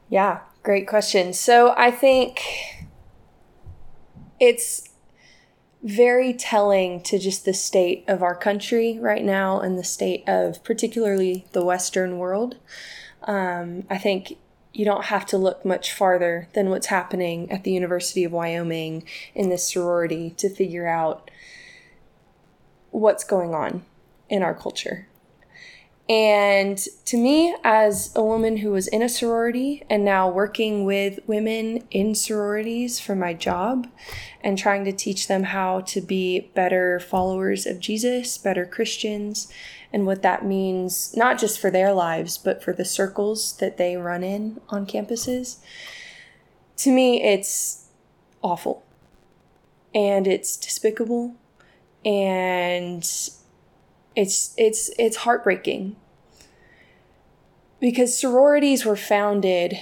Yeah, 0.10 0.40
great 0.64 0.88
question. 0.88 1.34
So, 1.34 1.74
I 1.78 1.92
think 1.92 2.42
it's 4.40 4.90
very 5.84 6.34
telling 6.34 7.02
to 7.04 7.20
just 7.20 7.46
the 7.46 7.54
state 7.54 8.04
of 8.08 8.24
our 8.24 8.36
country 8.36 8.98
right 9.00 9.24
now 9.24 9.60
and 9.60 9.78
the 9.78 9.84
state 9.84 10.24
of 10.28 10.64
particularly 10.64 11.46
the 11.52 11.64
Western 11.64 12.18
world. 12.18 12.58
Um, 13.24 13.86
I 13.90 13.98
think 13.98 14.38
you 14.78 14.86
don't 14.86 15.06
have 15.06 15.26
to 15.26 15.40
look 15.40 15.66
much 15.66 15.92
farther 15.92 16.48
than 16.54 16.70
what's 16.70 16.86
happening 16.86 17.52
at 17.52 17.64
the 17.64 17.72
University 17.72 18.24
of 18.24 18.32
Wyoming 18.32 19.04
in 19.34 19.50
this 19.50 19.68
sorority 19.68 20.30
to 20.38 20.50
figure 20.50 20.88
out 20.88 21.32
what's 22.92 23.24
going 23.24 23.56
on 23.56 23.84
in 24.30 24.44
our 24.44 24.54
culture. 24.54 25.08
And 26.08 26.78
to 27.06 27.18
me, 27.18 27.56
as 27.64 28.16
a 28.16 28.22
woman 28.22 28.58
who 28.58 28.70
was 28.70 28.88
in 28.88 29.02
a 29.02 29.10
sorority 29.10 29.84
and 29.90 30.06
now 30.06 30.30
working 30.30 30.86
with 30.86 31.20
women 31.26 31.84
in 31.90 32.14
sororities 32.14 33.00
for 33.00 33.16
my 33.16 33.34
job 33.34 33.88
and 34.42 34.60
trying 34.60 34.86
to 34.86 34.92
teach 34.92 35.28
them 35.28 35.44
how 35.44 35.82
to 35.82 36.02
be 36.02 36.52
better 36.54 37.00
followers 37.00 37.66
of 37.66 37.80
Jesus, 37.80 38.38
better 38.38 38.66
Christians, 38.66 39.52
and 39.94 40.06
what 40.06 40.22
that 40.22 40.46
means, 40.46 41.16
not 41.16 41.40
just 41.40 41.60
for 41.60 41.72
their 41.72 41.94
lives, 41.94 42.38
but 42.38 42.64
for 42.64 42.74
the 42.74 42.86
circles 42.86 43.58
that 43.58 43.78
they 43.78 43.96
run 43.96 44.24
in 44.24 44.60
on 44.70 44.86
campuses. 44.86 45.58
To 46.78 46.92
me, 46.92 47.24
it's 47.24 47.88
awful. 48.42 48.84
And 49.94 50.28
it's 50.28 50.58
despicable. 50.58 51.36
And 52.06 53.04
it's 54.16 54.54
it's 54.58 54.92
it's 54.98 55.18
heartbreaking. 55.18 55.96
Because 57.80 58.18
sororities 58.18 58.86
were 58.86 58.96
founded 58.96 59.80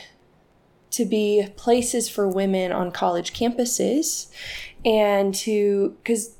to 0.92 1.06
be 1.06 1.48
places 1.56 2.10
for 2.10 2.28
women 2.28 2.72
on 2.72 2.92
college 2.92 3.34
campuses 3.34 4.32
and 4.86 5.34
to 5.34 5.98
because 6.04 6.35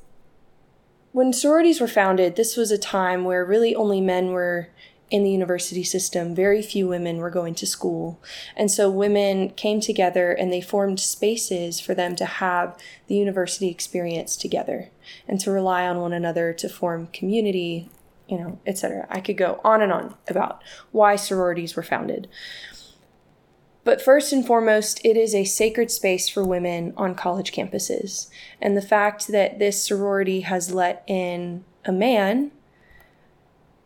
when 1.16 1.32
sororities 1.32 1.80
were 1.80 1.88
founded, 1.88 2.36
this 2.36 2.58
was 2.58 2.70
a 2.70 2.76
time 2.76 3.24
where 3.24 3.42
really 3.42 3.74
only 3.74 4.02
men 4.02 4.32
were 4.32 4.68
in 5.10 5.24
the 5.24 5.30
university 5.30 5.82
system. 5.82 6.34
Very 6.34 6.60
few 6.60 6.86
women 6.86 7.16
were 7.16 7.30
going 7.30 7.54
to 7.54 7.66
school. 7.66 8.20
And 8.54 8.70
so 8.70 8.90
women 8.90 9.48
came 9.48 9.80
together 9.80 10.32
and 10.32 10.52
they 10.52 10.60
formed 10.60 11.00
spaces 11.00 11.80
for 11.80 11.94
them 11.94 12.16
to 12.16 12.26
have 12.26 12.76
the 13.06 13.14
university 13.14 13.70
experience 13.70 14.36
together 14.36 14.90
and 15.26 15.40
to 15.40 15.50
rely 15.50 15.86
on 15.86 16.02
one 16.02 16.12
another 16.12 16.52
to 16.52 16.68
form 16.68 17.06
community, 17.14 17.88
you 18.28 18.36
know, 18.36 18.58
etc. 18.66 19.06
I 19.08 19.20
could 19.20 19.38
go 19.38 19.58
on 19.64 19.80
and 19.80 19.90
on 19.90 20.16
about 20.28 20.62
why 20.92 21.16
sororities 21.16 21.76
were 21.76 21.82
founded. 21.82 22.28
But 23.86 24.02
first 24.02 24.32
and 24.32 24.44
foremost, 24.44 25.00
it 25.04 25.16
is 25.16 25.32
a 25.32 25.44
sacred 25.44 25.92
space 25.92 26.28
for 26.28 26.42
women 26.42 26.92
on 26.96 27.14
college 27.14 27.52
campuses. 27.52 28.28
And 28.60 28.76
the 28.76 28.82
fact 28.82 29.28
that 29.28 29.60
this 29.60 29.80
sorority 29.80 30.40
has 30.40 30.74
let 30.74 31.04
in 31.06 31.64
a 31.84 31.92
man 31.92 32.50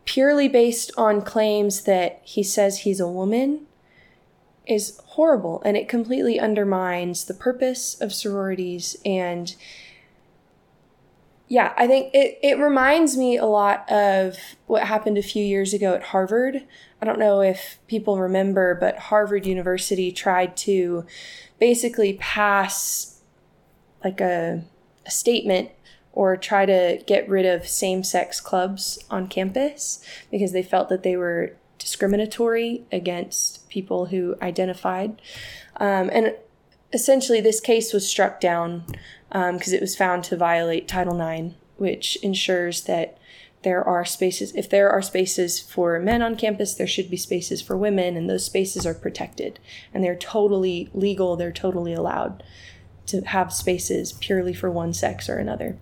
purely 0.05 0.47
based 0.47 0.91
on 0.97 1.21
claims 1.21 1.83
that 1.83 2.19
he 2.23 2.41
says 2.41 2.79
he's 2.79 2.99
a 2.99 3.07
woman 3.07 3.67
is 4.65 4.99
horrible 5.05 5.61
and 5.63 5.77
it 5.77 5.87
completely 5.87 6.39
undermines 6.39 7.25
the 7.25 7.35
purpose 7.35 7.93
of 8.01 8.11
sororities 8.11 8.97
and 9.05 9.55
yeah, 11.51 11.73
I 11.75 11.85
think 11.85 12.13
it, 12.13 12.39
it 12.41 12.59
reminds 12.59 13.17
me 13.17 13.35
a 13.35 13.45
lot 13.45 13.83
of 13.91 14.37
what 14.67 14.83
happened 14.83 15.17
a 15.17 15.21
few 15.21 15.43
years 15.43 15.73
ago 15.73 15.93
at 15.93 16.01
Harvard. 16.01 16.65
I 17.01 17.05
don't 17.05 17.19
know 17.19 17.41
if 17.41 17.77
people 17.87 18.17
remember, 18.19 18.73
but 18.73 18.97
Harvard 18.97 19.45
University 19.45 20.13
tried 20.13 20.55
to 20.57 21.05
basically 21.59 22.13
pass 22.13 23.19
like 24.01 24.21
a, 24.21 24.63
a 25.05 25.11
statement 25.11 25.71
or 26.13 26.37
try 26.37 26.65
to 26.65 27.03
get 27.05 27.27
rid 27.27 27.45
of 27.45 27.67
same 27.67 28.05
sex 28.05 28.39
clubs 28.39 28.97
on 29.09 29.27
campus 29.27 30.01
because 30.31 30.53
they 30.53 30.63
felt 30.63 30.87
that 30.87 31.03
they 31.03 31.17
were 31.17 31.57
discriminatory 31.77 32.85
against 32.93 33.67
people 33.67 34.05
who 34.05 34.37
identified. 34.41 35.21
Um, 35.75 36.09
and 36.13 36.33
essentially, 36.93 37.41
this 37.41 37.59
case 37.59 37.93
was 37.93 38.07
struck 38.07 38.39
down 38.39 38.85
because 39.29 39.69
um, 39.69 39.73
it 39.73 39.81
was 39.81 39.95
found 39.95 40.23
to 40.25 40.37
violate 40.37 40.87
Title 40.87 41.19
IX, 41.19 41.55
which 41.77 42.17
ensures 42.17 42.83
that 42.83 43.17
there 43.63 43.83
are 43.83 44.03
spaces, 44.03 44.55
if 44.55 44.69
there 44.69 44.89
are 44.89 45.01
spaces 45.01 45.59
for 45.59 45.99
men 45.99 46.21
on 46.21 46.35
campus, 46.35 46.73
there 46.73 46.87
should 46.87 47.11
be 47.11 47.17
spaces 47.17 47.61
for 47.61 47.77
women, 47.77 48.17
and 48.17 48.29
those 48.29 48.45
spaces 48.45 48.85
are 48.85 48.93
protected. 48.93 49.59
And 49.93 50.03
they're 50.03 50.15
totally 50.15 50.89
legal, 50.93 51.35
they're 51.35 51.51
totally 51.51 51.93
allowed 51.93 52.43
to 53.07 53.21
have 53.21 53.53
spaces 53.53 54.13
purely 54.13 54.53
for 54.53 54.71
one 54.71 54.93
sex 54.93 55.29
or 55.29 55.37
another. 55.37 55.77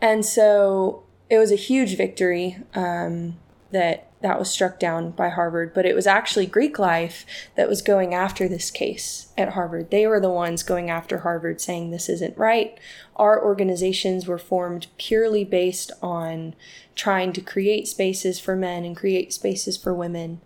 And 0.00 0.24
so 0.24 1.02
it 1.28 1.38
was 1.38 1.50
a 1.50 1.56
huge 1.56 1.96
victory 1.96 2.58
um, 2.74 3.38
that 3.72 4.11
that 4.22 4.38
was 4.38 4.50
struck 4.50 4.78
down 4.78 5.10
by 5.10 5.28
Harvard, 5.28 5.74
but 5.74 5.84
it 5.84 5.94
was 5.94 6.06
actually 6.06 6.46
Greek 6.46 6.78
Life 6.78 7.26
that 7.56 7.68
was 7.68 7.82
going 7.82 8.14
after 8.14 8.48
this 8.48 8.70
case 8.70 9.32
at 9.36 9.50
Harvard. 9.50 9.90
They 9.90 10.06
were 10.06 10.20
the 10.20 10.30
ones 10.30 10.62
going 10.62 10.90
after 10.90 11.18
Harvard 11.18 11.60
saying 11.60 11.90
this 11.90 12.08
isn't 12.08 12.38
right. 12.38 12.78
Our 13.16 13.42
organizations 13.42 14.26
were 14.26 14.38
formed 14.38 14.86
purely 14.96 15.44
based 15.44 15.90
on 16.00 16.54
trying 16.94 17.32
to 17.34 17.40
create 17.40 17.88
spaces 17.88 18.38
for 18.38 18.56
men 18.56 18.84
and 18.84 18.96
create 18.96 19.32
spaces 19.32 19.76
for 19.76 19.92
women. 19.92 20.40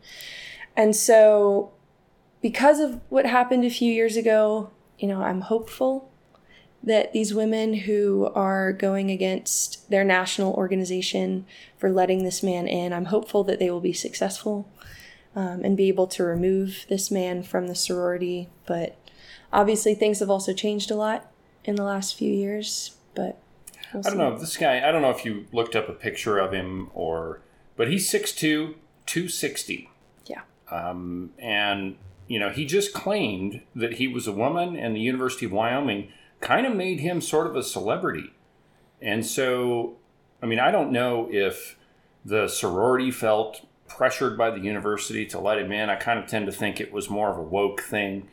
And 0.76 0.97
so, 0.97 1.73
because 2.40 2.80
of 2.80 3.00
what 3.09 3.26
happened 3.26 3.64
a 3.64 3.71
few 3.71 3.92
years 3.92 4.16
ago, 4.16 4.71
you 4.99 5.09
know, 5.09 5.23
I'm 5.23 5.42
hopeful 5.42 6.11
that 6.87 7.12
these 7.12 7.35
women 7.35 7.75
who 7.75 8.31
are 8.35 8.73
going 8.73 9.11
against 9.11 9.90
their 9.90 10.05
national 10.05 10.55
organization 10.55 11.45
for 11.76 11.90
letting 11.90 12.23
this 12.23 12.45
man 12.45 12.69
in, 12.69 12.93
I'm 12.93 13.07
hopeful 13.07 13.43
that 13.45 13.59
they 13.59 13.71
will 13.71 13.81
be 13.81 13.93
successful 13.93 14.69
um, 15.35 15.62
and 15.64 15.76
be 15.76 15.88
able 15.88 16.07
to 16.07 16.23
remove 16.23 16.87
this 16.88 17.11
man 17.11 17.43
from 17.43 17.66
the 17.66 17.75
sorority. 17.75 18.49
But 18.66 18.97
obviously, 19.52 19.95
things 19.95 20.21
have 20.21 20.31
also 20.31 20.52
changed 20.52 20.93
a 20.93 20.95
lot 20.95 21.31
in 21.64 21.75
the 21.75 21.83
last 21.83 22.16
few 22.16 22.33
years. 22.33 22.97
But 23.16 23.37
we'll 23.93 24.07
I 24.07 24.11
don't 24.11 24.19
know. 24.19 24.38
This 24.38 24.57
guy, 24.57 24.88
I 24.88 24.93
don't 24.93 25.02
know 25.02 25.11
if 25.11 25.25
you 25.25 25.47
looked 25.52 25.75
up 25.75 25.88
a 25.88 25.93
picture 25.93 26.38
of 26.38 26.52
him 26.52 26.90
or, 26.95 27.40
but 27.76 27.88
he's 27.88 28.09
6'2, 28.09 28.75
260. 29.07 29.90
Yeah. 30.26 30.43
Um, 30.71 31.31
and, 31.40 31.97
you 32.28 32.38
know, 32.38 32.50
he 32.50 32.64
just 32.64 32.95
claimed 32.95 33.62
that 33.75 33.95
he 33.95 34.07
was 34.07 34.28
a 34.28 34.33
woman 34.33 34.76
and 34.76 34.95
the 34.95 35.00
University 35.00 35.47
of 35.47 35.52
Wyoming 35.52 36.12
kind 36.40 36.66
of 36.66 36.75
made 36.75 37.00
him 37.00 37.21
sort 37.21 37.47
of 37.47 37.57
a 37.57 37.62
celebrity. 37.62 38.33
And 39.00 39.25
so, 39.25 39.97
I 40.43 40.47
mean, 40.47 40.59
I 40.59 40.71
don't 40.71 40.93
know 40.93 41.28
if 41.31 41.78
the 42.25 42.49
sorority 42.49 43.11
felt 43.11 43.66
pressured 43.88 44.37
by 44.37 44.50
the 44.50 44.61
university 44.61 45.26
to 45.26 45.38
let 45.38 45.59
him 45.59 45.73
in. 45.73 45.90
I 45.90 45.97
kind 45.97 46.19
of 46.19 46.26
tend 46.26 46.47
to 46.47 46.52
think 46.52 46.81
it 46.81 46.93
was 46.93 47.09
more 47.09 47.31
of 47.31 47.38
a 47.38 47.43
woke 47.43 47.83
thing. 47.83 48.28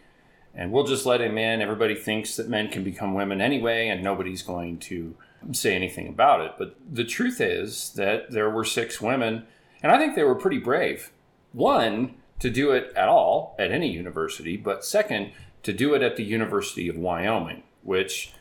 And 0.55 0.71
we'll 0.71 0.85
just 0.85 1.05
let 1.05 1.21
him 1.21 1.37
in. 1.37 1.61
Everybody 1.61 1.95
thinks 1.95 2.35
that 2.35 2.49
men 2.49 2.69
can 2.69 2.83
become 2.83 3.13
women 3.13 3.41
anyway, 3.41 3.87
and 3.87 4.03
nobody's 4.03 4.43
going 4.43 4.77
to 4.79 5.15
say 5.51 5.75
anything 5.75 6.07
about 6.07 6.41
it. 6.41 6.53
But 6.57 6.75
the 6.91 7.03
truth 7.03 7.41
is 7.41 7.91
that 7.95 8.31
there 8.31 8.49
were 8.49 8.63
six 8.63 9.01
women, 9.01 9.45
and 9.81 9.91
I 9.91 9.97
think 9.97 10.15
they 10.15 10.23
were 10.23 10.35
pretty 10.35 10.59
brave. 10.59 11.11
One, 11.53 12.15
to 12.39 12.49
do 12.49 12.71
it 12.71 12.93
at 12.95 13.09
all 13.09 13.55
at 13.57 13.71
any 13.71 13.91
university, 13.91 14.57
but 14.57 14.85
second, 14.85 15.31
to 15.63 15.73
do 15.73 15.93
it 15.93 16.01
at 16.01 16.17
the 16.17 16.23
University 16.23 16.87
of 16.87 16.97
Wyoming 16.97 17.63
which 17.83 18.33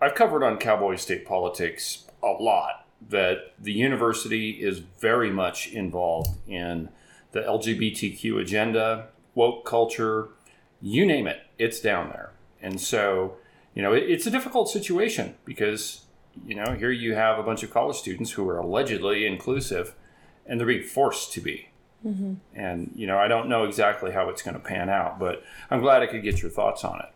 I've 0.00 0.14
covered 0.14 0.42
on 0.42 0.58
Cowboy 0.58 0.96
State 0.96 1.24
Politics 1.24 2.06
a 2.22 2.28
lot, 2.28 2.86
that 3.08 3.54
the 3.58 3.72
university 3.72 4.50
is 4.50 4.78
very 4.78 5.30
much 5.30 5.68
involved 5.68 6.30
in 6.48 6.88
the 7.32 7.40
LGBTQ 7.40 8.40
agenda, 8.40 9.08
woke 9.34 9.64
culture, 9.64 10.28
you 10.80 11.06
name 11.06 11.26
it, 11.26 11.42
it's 11.58 11.80
down 11.80 12.08
there. 12.08 12.32
And 12.60 12.80
so, 12.80 13.36
you 13.74 13.82
know, 13.82 13.92
it, 13.92 14.04
it's 14.04 14.26
a 14.26 14.30
difficult 14.30 14.68
situation 14.68 15.34
because, 15.44 16.06
you 16.46 16.54
know, 16.54 16.72
here 16.72 16.90
you 16.90 17.14
have 17.14 17.38
a 17.38 17.42
bunch 17.42 17.62
of 17.62 17.70
college 17.70 17.96
students 17.96 18.32
who 18.32 18.48
are 18.48 18.58
allegedly 18.58 19.26
inclusive 19.26 19.94
and 20.46 20.58
they're 20.58 20.66
being 20.66 20.82
forced 20.82 21.32
to 21.34 21.40
be. 21.40 21.68
Mm-hmm. 22.04 22.34
And, 22.54 22.92
you 22.94 23.06
know, 23.06 23.18
I 23.18 23.28
don't 23.28 23.48
know 23.48 23.64
exactly 23.64 24.12
how 24.12 24.28
it's 24.28 24.42
going 24.42 24.54
to 24.54 24.60
pan 24.60 24.88
out, 24.88 25.18
but 25.18 25.42
I'm 25.70 25.80
glad 25.80 26.02
I 26.02 26.06
could 26.06 26.22
get 26.22 26.40
your 26.40 26.50
thoughts 26.50 26.84
on 26.84 27.00
it. 27.00 27.10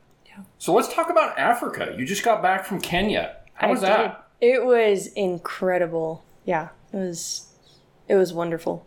So 0.58 0.74
let's 0.74 0.92
talk 0.92 1.10
about 1.10 1.38
Africa. 1.38 1.94
You 1.96 2.04
just 2.04 2.24
got 2.24 2.42
back 2.42 2.64
from 2.64 2.80
Kenya. 2.80 3.36
How 3.54 3.68
I 3.68 3.70
was 3.70 3.80
that? 3.82 4.26
It 4.40 4.64
was 4.64 5.08
incredible. 5.08 6.24
Yeah, 6.44 6.68
it 6.92 6.96
was. 6.96 7.46
It 8.08 8.16
was 8.16 8.32
wonderful. 8.32 8.86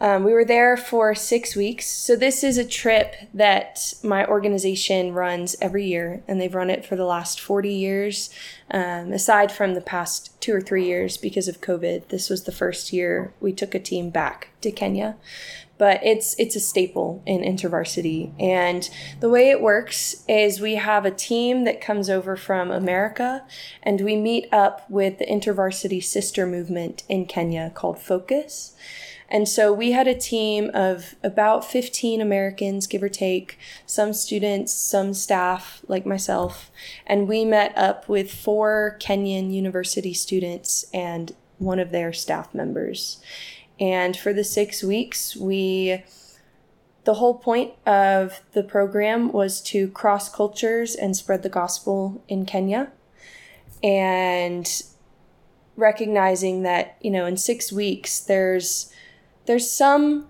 Um, 0.00 0.24
we 0.24 0.32
were 0.32 0.44
there 0.44 0.76
for 0.76 1.14
six 1.14 1.54
weeks. 1.54 1.86
So, 1.86 2.16
this 2.16 2.42
is 2.42 2.58
a 2.58 2.64
trip 2.64 3.14
that 3.32 3.94
my 4.02 4.26
organization 4.26 5.12
runs 5.12 5.54
every 5.60 5.86
year, 5.86 6.24
and 6.26 6.40
they've 6.40 6.54
run 6.54 6.70
it 6.70 6.84
for 6.84 6.96
the 6.96 7.04
last 7.04 7.40
40 7.40 7.72
years, 7.72 8.30
um, 8.72 9.12
aside 9.12 9.52
from 9.52 9.74
the 9.74 9.80
past 9.80 10.40
two 10.40 10.54
or 10.54 10.60
three 10.60 10.86
years 10.86 11.16
because 11.16 11.46
of 11.46 11.60
COVID. 11.60 12.08
This 12.08 12.28
was 12.28 12.44
the 12.44 12.52
first 12.52 12.92
year 12.92 13.32
we 13.38 13.52
took 13.52 13.76
a 13.76 13.78
team 13.78 14.10
back 14.10 14.48
to 14.62 14.72
Kenya 14.72 15.16
but 15.82 15.98
it's 16.04 16.36
it's 16.38 16.54
a 16.54 16.60
staple 16.60 17.24
in 17.26 17.40
intervarsity. 17.40 18.32
And 18.40 18.88
the 19.18 19.28
way 19.28 19.50
it 19.50 19.60
works 19.60 20.22
is 20.28 20.60
we 20.60 20.76
have 20.76 21.04
a 21.04 21.10
team 21.10 21.64
that 21.64 21.80
comes 21.80 22.08
over 22.08 22.36
from 22.36 22.70
America, 22.70 23.44
and 23.82 24.00
we 24.00 24.14
meet 24.14 24.46
up 24.52 24.88
with 24.88 25.18
the 25.18 25.26
intervarsity 25.26 26.00
sister 26.00 26.46
movement 26.46 27.02
in 27.08 27.26
Kenya 27.26 27.72
called 27.74 27.98
Focus. 27.98 28.76
And 29.28 29.48
so 29.48 29.72
we 29.72 29.90
had 29.90 30.06
a 30.06 30.14
team 30.14 30.70
of 30.72 31.16
about 31.24 31.64
15 31.64 32.20
Americans, 32.20 32.86
give 32.86 33.02
or 33.02 33.08
take, 33.08 33.58
some 33.84 34.12
students, 34.12 34.72
some 34.72 35.12
staff 35.12 35.82
like 35.88 36.06
myself, 36.06 36.70
and 37.08 37.26
we 37.26 37.44
met 37.44 37.76
up 37.76 38.08
with 38.08 38.30
four 38.30 38.98
Kenyan 39.00 39.52
university 39.52 40.14
students 40.14 40.84
and 40.94 41.34
one 41.58 41.80
of 41.80 41.90
their 41.90 42.12
staff 42.12 42.54
members. 42.54 43.20
And 43.82 44.16
for 44.16 44.32
the 44.32 44.44
six 44.44 44.84
weeks, 44.84 45.34
we, 45.34 46.04
the 47.02 47.14
whole 47.14 47.34
point 47.34 47.72
of 47.84 48.40
the 48.52 48.62
program 48.62 49.32
was 49.32 49.60
to 49.62 49.88
cross 49.88 50.32
cultures 50.32 50.94
and 50.94 51.16
spread 51.16 51.42
the 51.42 51.48
gospel 51.48 52.22
in 52.28 52.46
Kenya. 52.46 52.92
And 53.82 54.70
recognizing 55.76 56.62
that, 56.62 56.96
you 57.00 57.10
know, 57.10 57.26
in 57.26 57.36
six 57.36 57.72
weeks, 57.72 58.20
there's, 58.20 58.94
there's 59.46 59.68
some 59.68 60.28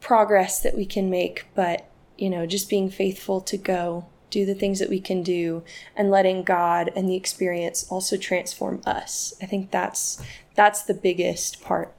progress 0.00 0.60
that 0.60 0.76
we 0.76 0.86
can 0.86 1.10
make, 1.10 1.46
but, 1.56 1.90
you 2.16 2.30
know, 2.30 2.46
just 2.46 2.70
being 2.70 2.88
faithful 2.88 3.40
to 3.40 3.56
go 3.56 4.06
do 4.30 4.46
the 4.46 4.54
things 4.54 4.78
that 4.78 4.90
we 4.90 5.00
can 5.00 5.24
do 5.24 5.64
and 5.96 6.08
letting 6.08 6.44
God 6.44 6.92
and 6.94 7.08
the 7.08 7.16
experience 7.16 7.84
also 7.90 8.16
transform 8.16 8.80
us. 8.86 9.34
I 9.42 9.46
think 9.46 9.72
that's 9.72 10.22
that's 10.54 10.82
the 10.82 10.94
biggest 10.94 11.62
part 11.62 11.95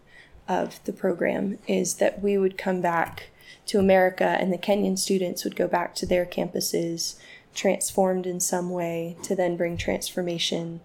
of 0.47 0.83
the 0.86 0.93
program 0.93 1.57
is 1.67 1.95
that 1.95 2.21
we 2.21 2.38
would 2.38 2.57
come 2.57 2.81
back 2.81 3.29
to 3.67 3.79
America 3.79 4.38
and 4.39 4.51
the 4.51 4.57
Kenyan 4.57 4.97
students 4.97 5.43
would 5.43 5.55
go 5.55 5.67
back 5.67 5.93
to 5.95 6.05
their 6.05 6.25
campuses 6.25 7.15
transformed 7.53 8.25
in 8.25 8.39
some 8.39 8.69
way 8.69 9.17
to 9.23 9.36
then 9.36 9.57
bring 9.57 9.77
transformation 9.77 10.79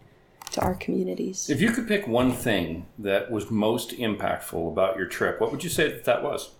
to 0.50 0.60
our 0.60 0.74
communities. 0.74 1.48
If 1.48 1.60
you 1.60 1.70
could 1.70 1.86
pick 1.86 2.06
one 2.06 2.32
thing 2.32 2.86
that 2.98 3.30
was 3.30 3.50
most 3.50 3.90
impactful 3.90 4.72
about 4.72 4.96
your 4.96 5.06
trip, 5.06 5.40
what 5.40 5.50
would 5.52 5.64
you 5.64 5.70
say 5.70 5.88
that 5.88 6.04
that 6.04 6.22
was? 6.22 6.50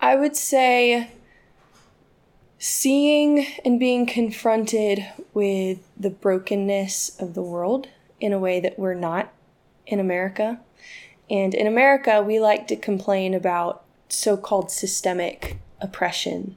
I 0.00 0.16
would 0.16 0.36
say 0.36 1.10
seeing 2.58 3.46
and 3.64 3.78
being 3.80 4.06
confronted 4.06 5.04
with 5.32 5.78
the 5.98 6.10
brokenness 6.10 7.18
of 7.18 7.34
the 7.34 7.42
world 7.42 7.88
in 8.20 8.32
a 8.32 8.38
way 8.38 8.60
that 8.60 8.78
we're 8.78 8.94
not 8.94 9.32
in 9.86 10.00
America. 10.00 10.60
And 11.30 11.54
in 11.54 11.66
America, 11.66 12.22
we 12.22 12.38
like 12.38 12.66
to 12.68 12.76
complain 12.76 13.34
about 13.34 13.84
so 14.08 14.36
called 14.36 14.70
systemic 14.70 15.58
oppression. 15.80 16.56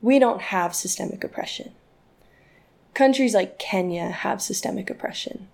We 0.00 0.18
don't 0.18 0.40
have 0.40 0.74
systemic 0.74 1.24
oppression. 1.24 1.72
Countries 2.94 3.34
like 3.34 3.58
Kenya 3.58 4.08
have 4.08 4.40
systemic 4.40 4.88
oppression. 4.88 5.48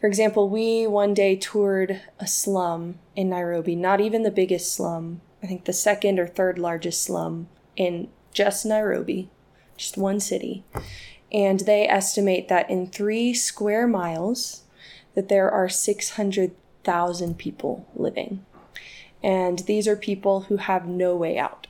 For 0.00 0.06
example, 0.06 0.48
we 0.48 0.86
one 0.86 1.14
day 1.14 1.34
toured 1.34 2.00
a 2.20 2.26
slum 2.26 2.98
in 3.16 3.28
Nairobi, 3.28 3.74
not 3.74 4.00
even 4.00 4.22
the 4.22 4.30
biggest 4.30 4.72
slum, 4.72 5.20
I 5.42 5.46
think 5.46 5.64
the 5.64 5.72
second 5.72 6.20
or 6.20 6.26
third 6.26 6.58
largest 6.58 7.02
slum 7.02 7.48
in 7.76 8.08
just 8.32 8.64
Nairobi, 8.64 9.30
just 9.76 9.96
one 9.96 10.20
city. 10.20 10.64
and 11.32 11.60
they 11.60 11.86
estimate 11.86 12.48
that 12.48 12.70
in 12.70 12.86
three 12.86 13.34
square 13.34 13.86
miles, 13.86 14.62
that 15.14 15.28
there 15.28 15.50
are 15.50 15.68
600,000 16.84 17.38
people 17.38 17.86
living. 17.94 18.44
And 19.22 19.60
these 19.60 19.88
are 19.88 19.96
people 19.96 20.42
who 20.42 20.56
have 20.56 20.86
no 20.86 21.16
way 21.16 21.38
out. 21.38 21.66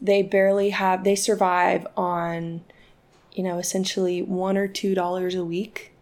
They 0.00 0.22
barely 0.22 0.70
have, 0.70 1.04
they 1.04 1.14
survive 1.14 1.86
on, 1.96 2.62
you 3.32 3.42
know, 3.44 3.58
essentially 3.58 4.20
one 4.20 4.56
or 4.56 4.68
two 4.68 4.94
dollars 4.94 5.34
a 5.34 5.44
week. 5.44 5.92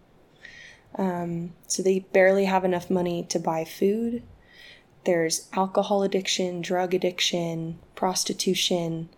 Um, 0.96 1.52
so 1.66 1.82
they 1.82 2.00
barely 2.00 2.46
have 2.46 2.64
enough 2.64 2.90
money 2.90 3.24
to 3.28 3.38
buy 3.38 3.64
food. 3.64 4.22
There's 5.04 5.48
alcohol 5.52 6.02
addiction, 6.02 6.60
drug 6.60 6.94
addiction, 6.94 7.78
prostitution. 7.94 9.10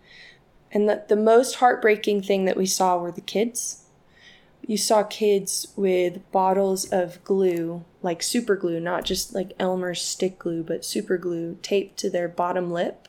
And 0.71 0.89
the, 0.89 1.05
the 1.07 1.15
most 1.15 1.55
heartbreaking 1.55 2.23
thing 2.23 2.45
that 2.45 2.57
we 2.57 2.65
saw 2.65 2.97
were 2.97 3.11
the 3.11 3.21
kids 3.21 3.84
you 4.67 4.77
saw 4.77 5.03
kids 5.03 5.67
with 5.75 6.29
bottles 6.31 6.85
of 6.91 7.23
glue, 7.23 7.85
like 8.01 8.23
super 8.23 8.55
glue, 8.55 8.79
not 8.79 9.05
just 9.05 9.33
like 9.35 9.53
Elmer's 9.59 10.01
stick 10.01 10.39
glue, 10.39 10.63
but 10.63 10.83
super 10.83 11.17
glue 11.17 11.57
taped 11.61 11.97
to 11.97 12.09
their 12.09 12.27
bottom 12.27 12.71
lip 12.71 13.07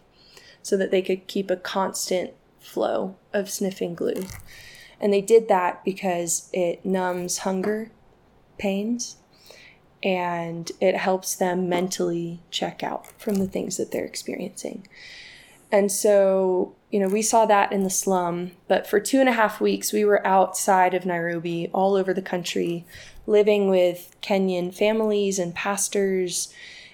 so 0.63 0.77
that 0.77 0.91
they 0.91 1.01
could 1.01 1.27
keep 1.27 1.51
a 1.51 1.57
constant 1.57 2.33
flow 2.61 3.17
of 3.33 3.49
sniffing 3.49 3.95
glue. 3.95 4.25
And 5.01 5.13
they 5.13 5.23
did 5.23 5.49
that 5.49 5.83
because 5.85 6.51
it 6.53 6.85
numbs 6.85 7.39
hunger 7.39 7.91
pains 8.59 9.17
and 10.03 10.71
it 10.81 10.97
helps 10.97 11.35
them 11.35 11.69
mentally 11.69 12.41
check 12.51 12.83
out 12.83 13.07
from 13.19 13.37
the 13.37 13.49
things 13.49 13.79
that 13.79 13.93
they're 13.93 14.05
experiencing. 14.05 14.87
And 15.73 15.91
so 15.91 16.76
you 16.91 17.01
know, 17.01 17.09
we 17.09 17.23
saw 17.23 17.47
that 17.47 17.73
in 17.73 17.83
the 17.83 17.91
slum, 17.91 18.53
but 18.69 18.87
for 18.87 19.01
two 19.01 19.19
and 19.19 19.29
a 19.29 19.33
half 19.33 19.61
weeks, 19.61 19.93
we 19.93 20.05
were 20.05 20.25
outside 20.27 20.95
of 20.95 21.05
Nairobi, 21.05 21.69
all 21.75 21.95
over 21.95 22.15
the 22.15 22.23
country, 22.23 22.87
living 23.27 23.69
with 23.69 24.15
Kenyan 24.23 24.73
families 24.73 25.39
and 25.39 25.55
pastors. 25.55 26.53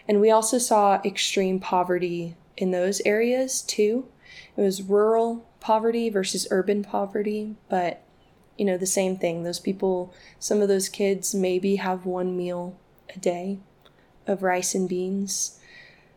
And 0.08 0.20
we 0.20 0.30
also 0.30 0.58
saw 0.58 1.00
extreme 1.04 1.60
poverty 1.60 2.36
in 2.56 2.70
those 2.70 3.02
areas 3.04 3.60
too. 3.60 4.06
It 4.56 4.62
was 4.62 4.82
rural 4.82 5.46
poverty 5.60 6.08
versus 6.08 6.48
urban 6.50 6.82
poverty, 6.82 7.56
but 7.68 8.02
you 8.56 8.64
know, 8.64 8.76
the 8.76 8.86
same 8.86 9.16
thing. 9.16 9.42
Those 9.42 9.60
people, 9.60 10.12
some 10.38 10.60
of 10.60 10.68
those 10.68 10.88
kids 10.88 11.34
maybe 11.34 11.76
have 11.76 12.06
one 12.06 12.36
meal 12.36 12.78
a 13.14 13.18
day 13.18 13.58
of 14.26 14.42
rice 14.42 14.74
and 14.74 14.88
beans. 14.88 15.58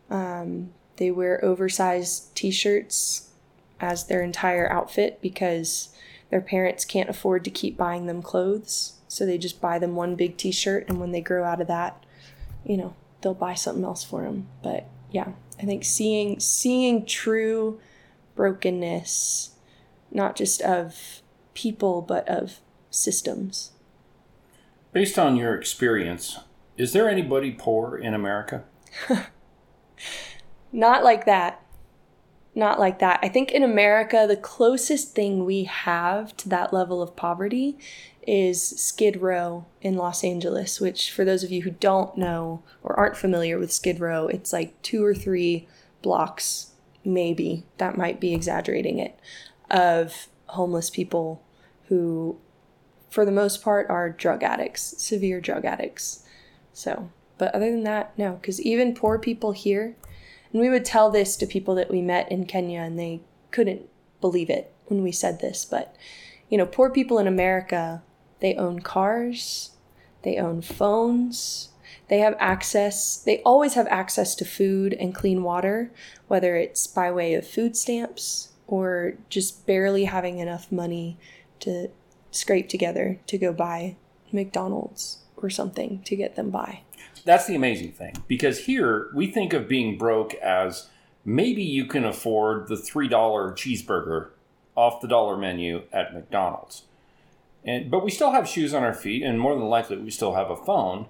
Um, 0.09 0.73
they 0.97 1.11
wear 1.11 1.43
oversized 1.43 2.35
t 2.35 2.51
shirts 2.51 3.24
as 3.79 4.05
their 4.05 4.21
entire 4.21 4.71
outfit 4.71 5.21
because 5.21 5.89
their 6.29 6.41
parents 6.41 6.85
can't 6.85 7.09
afford 7.09 7.43
to 7.43 7.49
keep 7.49 7.77
buying 7.77 8.05
them 8.05 8.21
clothes. 8.21 8.93
So 9.07 9.25
they 9.25 9.37
just 9.37 9.61
buy 9.61 9.79
them 9.79 9.95
one 9.95 10.15
big 10.15 10.37
t 10.37 10.51
shirt, 10.51 10.85
and 10.89 10.99
when 10.99 11.11
they 11.11 11.21
grow 11.21 11.43
out 11.43 11.61
of 11.61 11.67
that, 11.67 12.03
you 12.65 12.77
know, 12.77 12.95
they'll 13.21 13.33
buy 13.33 13.53
something 13.53 13.83
else 13.83 14.03
for 14.03 14.23
them. 14.23 14.47
But 14.61 14.87
yeah, 15.11 15.29
I 15.59 15.63
think 15.63 15.85
seeing 15.85 16.39
seeing 16.39 17.05
true 17.05 17.79
brokenness, 18.35 19.51
not 20.11 20.35
just 20.35 20.61
of 20.61 21.21
people, 21.53 22.01
but 22.01 22.27
of 22.27 22.59
systems. 22.89 23.71
Based 24.91 25.17
on 25.19 25.35
your 25.35 25.55
experience, 25.55 26.39
is 26.77 26.93
there 26.93 27.09
anybody 27.09 27.51
poor 27.51 27.97
in 27.97 28.13
America? 28.13 28.65
not 30.71 31.03
like 31.03 31.25
that 31.25 31.64
not 32.55 32.79
like 32.79 32.99
that. 32.99 33.19
I 33.21 33.27
think 33.27 33.51
in 33.51 33.63
America, 33.63 34.25
the 34.27 34.37
closest 34.37 35.13
thing 35.13 35.43
we 35.43 35.65
have 35.65 36.35
to 36.37 36.49
that 36.49 36.71
level 36.73 37.01
of 37.01 37.15
poverty 37.15 37.77
is 38.25 38.63
Skid 38.63 39.21
Row 39.21 39.65
in 39.81 39.95
Los 39.97 40.23
Angeles, 40.23 40.79
which, 40.79 41.11
for 41.11 41.25
those 41.25 41.43
of 41.43 41.51
you 41.51 41.63
who 41.63 41.71
don't 41.71 42.17
know 42.17 42.63
or 42.81 42.97
aren't 42.97 43.17
familiar 43.17 43.59
with 43.59 43.73
Skid 43.73 43.99
Row, 43.99 44.27
it's 44.27 44.53
like 44.53 44.81
two 44.81 45.03
or 45.03 45.13
three 45.13 45.67
blocks, 46.01 46.71
maybe, 47.03 47.65
that 47.77 47.97
might 47.97 48.19
be 48.19 48.33
exaggerating 48.33 48.99
it, 48.99 49.19
of 49.69 50.27
homeless 50.47 50.89
people 50.89 51.43
who, 51.89 52.37
for 53.09 53.25
the 53.25 53.31
most 53.31 53.61
part, 53.61 53.87
are 53.89 54.09
drug 54.09 54.43
addicts, 54.43 54.81
severe 54.97 55.41
drug 55.41 55.65
addicts. 55.65 56.23
So, 56.73 57.11
but 57.37 57.53
other 57.53 57.69
than 57.69 57.83
that, 57.83 58.17
no, 58.17 58.33
because 58.33 58.61
even 58.61 58.95
poor 58.95 59.19
people 59.19 59.51
here 59.51 59.95
and 60.55 60.61
we 60.61 60.69
would 60.69 60.85
tell 60.85 61.11
this 61.11 61.35
to 61.35 61.45
people 61.45 61.75
that 61.75 61.91
we 61.91 62.01
met 62.01 62.31
in 62.31 62.45
Kenya, 62.45 62.79
and 62.79 62.97
they 62.97 63.19
couldn't 63.51 63.89
believe 64.21 64.49
it 64.49 64.73
when 64.85 65.03
we 65.03 65.11
said 65.11 65.41
this. 65.41 65.65
But, 65.65 65.93
you 66.47 66.57
know, 66.57 66.65
poor 66.65 66.89
people 66.89 67.19
in 67.19 67.27
America, 67.27 68.03
they 68.39 68.55
own 68.55 68.79
cars, 68.79 69.71
they 70.21 70.37
own 70.37 70.61
phones, 70.61 71.71
they 72.07 72.19
have 72.19 72.37
access, 72.39 73.17
they 73.17 73.41
always 73.41 73.73
have 73.73 73.87
access 73.87 74.33
to 74.35 74.45
food 74.45 74.93
and 74.93 75.13
clean 75.13 75.43
water, 75.43 75.91
whether 76.29 76.55
it's 76.55 76.87
by 76.87 77.11
way 77.11 77.33
of 77.33 77.45
food 77.45 77.75
stamps 77.75 78.53
or 78.65 79.15
just 79.27 79.67
barely 79.67 80.05
having 80.05 80.39
enough 80.39 80.71
money 80.71 81.17
to 81.59 81.89
scrape 82.31 82.69
together 82.69 83.19
to 83.27 83.37
go 83.37 83.51
buy 83.51 83.97
McDonald's 84.31 85.24
or 85.37 85.49
something 85.49 86.01
to 86.03 86.15
get 86.15 86.35
them 86.35 86.49
by 86.49 86.81
that's 87.25 87.47
the 87.47 87.55
amazing 87.55 87.91
thing 87.91 88.15
because 88.27 88.65
here 88.65 89.09
we 89.13 89.27
think 89.27 89.51
of 89.51 89.67
being 89.67 89.97
broke 89.97 90.35
as 90.35 90.89
maybe 91.25 91.63
you 91.63 91.85
can 91.85 92.05
afford 92.05 92.67
the 92.67 92.75
$3 92.75 93.09
cheeseburger 93.09 94.29
off 94.75 95.01
the 95.01 95.07
dollar 95.07 95.35
menu 95.35 95.83
at 95.91 96.13
McDonald's. 96.13 96.83
And 97.63 97.89
but 97.89 98.03
we 98.03 98.11
still 98.11 98.31
have 98.31 98.47
shoes 98.47 98.73
on 98.73 98.83
our 98.83 98.93
feet 98.93 99.23
and 99.23 99.39
more 99.39 99.55
than 99.55 99.67
likely 99.67 99.97
we 99.97 100.11
still 100.11 100.35
have 100.35 100.51
a 100.51 100.55
phone. 100.55 101.07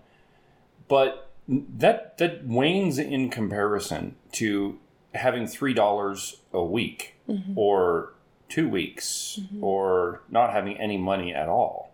But 0.88 1.30
that 1.48 2.18
that 2.18 2.48
wanes 2.48 2.98
in 2.98 3.30
comparison 3.30 4.16
to 4.34 4.80
having 5.14 5.46
$3 5.46 6.36
a 6.54 6.64
week 6.64 7.16
mm-hmm. 7.28 7.58
or 7.58 8.14
2 8.50 8.70
weeks 8.70 9.40
mm-hmm. 9.42 9.64
or 9.64 10.22
not 10.30 10.54
having 10.54 10.78
any 10.78 10.98
money 10.98 11.34
at 11.34 11.50
all. 11.50 11.85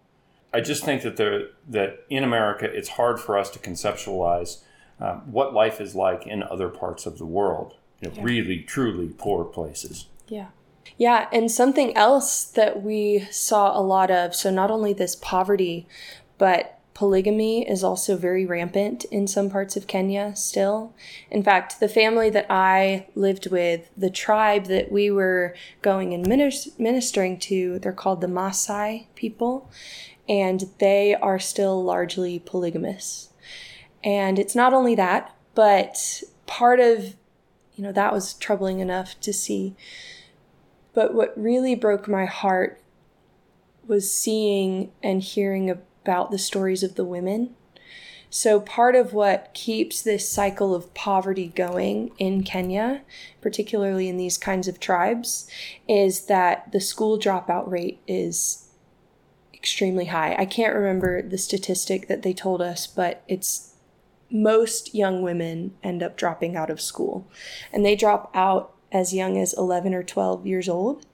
I 0.54 0.62
just 0.62 0.84
think 0.84 1.02
that 1.04 1.18
there 1.18 1.50
that 1.70 2.06
in 2.10 2.24
America, 2.24 2.66
it's 2.66 2.90
hard 2.90 3.20
for 3.20 3.38
us 3.38 3.50
to 3.52 3.60
conceptualize 3.60 4.62
uh, 5.00 5.16
what 5.20 5.54
life 5.54 5.80
is 5.80 5.96
like 5.96 6.28
in 6.28 6.44
other 6.44 6.70
parts 6.70 7.06
of 7.06 7.18
the 7.18 7.26
world. 7.26 7.76
You 8.02 8.10
know, 8.10 8.16
yeah. 8.18 8.24
really, 8.24 8.62
truly 8.62 9.10
poor 9.10 9.46
places. 9.46 10.08
Yeah. 10.28 10.48
Yeah, 10.98 11.28
and 11.32 11.52
something 11.52 11.96
else 11.96 12.44
that 12.44 12.84
we 12.84 13.28
saw 13.32 13.78
a 13.78 13.82
lot 13.82 14.12
of 14.12 14.36
so, 14.36 14.52
not 14.52 14.72
only 14.72 14.94
this 14.94 15.16
poverty, 15.16 15.88
but 16.38 16.80
polygamy 16.94 17.68
is 17.68 17.84
also 17.84 18.18
very 18.18 18.46
rampant 18.46 19.06
in 19.06 19.26
some 19.26 19.50
parts 19.50 19.78
of 19.78 19.88
Kenya 19.88 20.36
still. 20.36 20.94
In 21.30 21.42
fact, 21.42 21.80
the 21.80 21.88
family 21.88 22.30
that 22.32 22.46
I 22.50 23.08
lived 23.16 23.50
with, 23.50 23.90
the 23.96 24.10
tribe 24.10 24.66
that 24.66 24.92
we 24.92 25.10
were 25.10 25.56
going 25.82 26.14
and 26.14 26.28
ministering 26.78 27.40
to, 27.40 27.80
they're 27.80 27.94
called 27.94 28.22
the 28.22 28.28
Maasai 28.28 29.06
people 29.16 29.70
and 30.28 30.70
they 30.80 31.16
are 31.16 31.40
still 31.40 31.84
largely 31.84 32.40
polygamous. 32.40 33.30
And 34.04 34.40
it's 34.40 34.56
not 34.56 34.74
only 34.74 34.96
that, 34.96 35.36
but 35.56 36.24
part 36.46 36.80
of, 36.80 37.16
you 37.76 37.84
know, 37.84 37.92
that 37.92 38.14
was 38.14 38.34
troubling 38.34 38.80
enough 38.80 39.20
to 39.22 39.34
see. 39.34 39.76
But 40.94 41.14
what 41.14 41.34
really 41.38 41.76
broke 41.76 42.08
my 42.08 42.26
heart 42.26 42.82
was 43.88 44.12
seeing 44.12 44.92
and 45.04 45.22
hearing 45.22 45.70
about 45.70 46.32
the 46.32 46.38
stories 46.38 46.84
of 46.84 46.96
the 46.96 47.06
women. 47.06 47.56
So, 48.34 48.62
part 48.62 48.96
of 48.96 49.12
what 49.12 49.54
keeps 49.54 50.02
this 50.02 50.30
cycle 50.30 50.74
of 50.74 50.94
poverty 50.94 51.48
going 51.48 52.12
in 52.18 52.44
Kenya, 52.44 53.02
particularly 53.42 54.08
in 54.08 54.16
these 54.16 54.38
kinds 54.38 54.70
of 54.70 54.80
tribes, 54.80 55.50
is 55.88 56.28
that 56.28 56.72
the 56.72 56.80
school 56.80 57.20
dropout 57.20 57.70
rate 57.70 58.00
is 58.08 58.70
extremely 59.62 60.06
high. 60.06 60.36
I 60.40 60.46
can't 60.46 60.74
remember 60.74 61.22
the 61.22 61.38
statistic 61.38 62.08
that 62.08 62.24
they 62.24 62.34
told 62.34 62.64
us, 62.64 62.88
but 62.88 63.24
it's 63.28 63.76
most 64.32 64.96
young 64.96 65.22
women 65.22 65.76
end 65.84 66.02
up 66.02 66.18
dropping 66.18 66.56
out 66.56 66.72
of 66.72 66.82
school. 66.82 67.28
And 67.72 67.86
they 67.86 67.96
drop 67.96 68.32
out 68.34 68.74
as 68.92 69.14
young 69.14 69.38
as 69.38 69.54
11 69.54 69.94
or 69.94 70.02
12 70.02 70.48
years 70.48 70.68
old, 70.68 71.06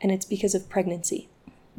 and 0.00 0.12
it's 0.12 0.24
because 0.24 0.54
of 0.54 0.68
pregnancy. 0.68 1.28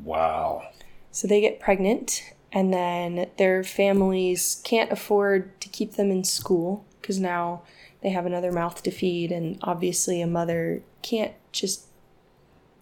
Wow. 0.03 0.67
So 1.11 1.27
they 1.27 1.39
get 1.39 1.61
pregnant, 1.61 2.33
and 2.51 2.73
then 2.73 3.29
their 3.37 3.63
families 3.63 4.61
can't 4.65 4.91
afford 4.91 5.61
to 5.61 5.69
keep 5.69 5.93
them 5.93 6.11
in 6.11 6.25
school 6.25 6.85
because 6.99 7.21
now 7.21 7.61
they 8.01 8.09
have 8.09 8.25
another 8.25 8.51
mouth 8.51 8.83
to 8.83 8.91
feed, 8.91 9.31
and 9.31 9.59
obviously, 9.61 10.21
a 10.21 10.27
mother 10.27 10.83
can't 11.01 11.33
just 11.53 11.85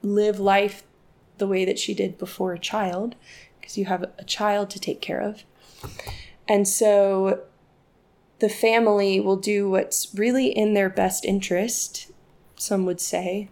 live 0.02 0.39
life 0.39 0.84
the 1.39 1.47
way 1.47 1.65
that 1.65 1.80
she 1.80 1.93
did 1.93 2.17
before 2.17 2.54
a 2.54 2.60
child, 2.60 3.15
because 3.60 3.78
you 3.78 3.86
have 3.86 4.04
a 4.17 4.23
child 4.23 4.69
to 4.69 4.80
take 4.80 5.02
care 5.02 5.21
of. 5.21 5.43
And 6.47 6.67
so 6.67 7.41
the 8.39 8.49
family 8.49 9.19
will 9.19 9.36
do 9.36 9.69
what's 9.69 10.13
really 10.13 10.47
in 10.47 10.73
their 10.73 10.89
best 10.89 11.25
interest, 11.25 12.12
some 12.56 12.86
would 12.86 13.02
say, 13.02 13.49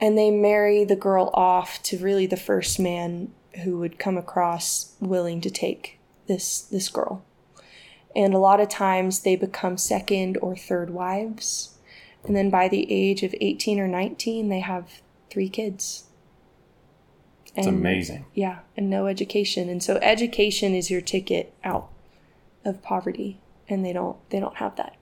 and 0.00 0.16
they 0.16 0.30
marry 0.30 0.84
the 0.84 0.96
girl 0.96 1.30
off 1.34 1.82
to 1.84 1.98
really 1.98 2.26
the 2.26 2.36
first 2.36 2.80
man 2.80 3.32
who 3.64 3.78
would 3.78 3.98
come 3.98 4.16
across 4.16 4.94
willing 5.00 5.40
to 5.40 5.50
take 5.50 5.98
this 6.26 6.62
this 6.62 6.88
girl. 6.88 7.22
And 8.14 8.34
a 8.34 8.38
lot 8.38 8.60
of 8.60 8.68
times 8.68 9.20
they 9.20 9.36
become 9.36 9.76
second 9.76 10.38
or 10.40 10.56
third 10.56 10.90
wives. 10.90 11.76
And 12.24 12.34
then 12.34 12.50
by 12.50 12.68
the 12.68 12.90
age 12.90 13.22
of 13.22 13.34
18 13.40 13.78
or 13.78 13.88
19, 13.88 14.48
they 14.48 14.60
have 14.60 15.00
three 15.30 15.48
kids. 15.48 16.04
It's 17.56 17.66
And- 17.66 17.78
amazing. 17.78 18.24
Yeah, 18.34 18.60
and 18.76 18.88
no 18.88 19.06
education. 19.06 19.68
And 19.68 19.82
so 19.82 19.96
education 19.96 20.74
is 20.74 20.90
your 20.90 21.00
ticket 21.00 21.52
out 21.64 21.88
of 22.64 22.82
poverty, 22.82 23.38
and 23.68 23.84
they 23.84 23.92
don't 23.92 24.16
they 24.30 24.38
don't 24.40 24.56
have 24.56 24.76
that. 24.76 24.96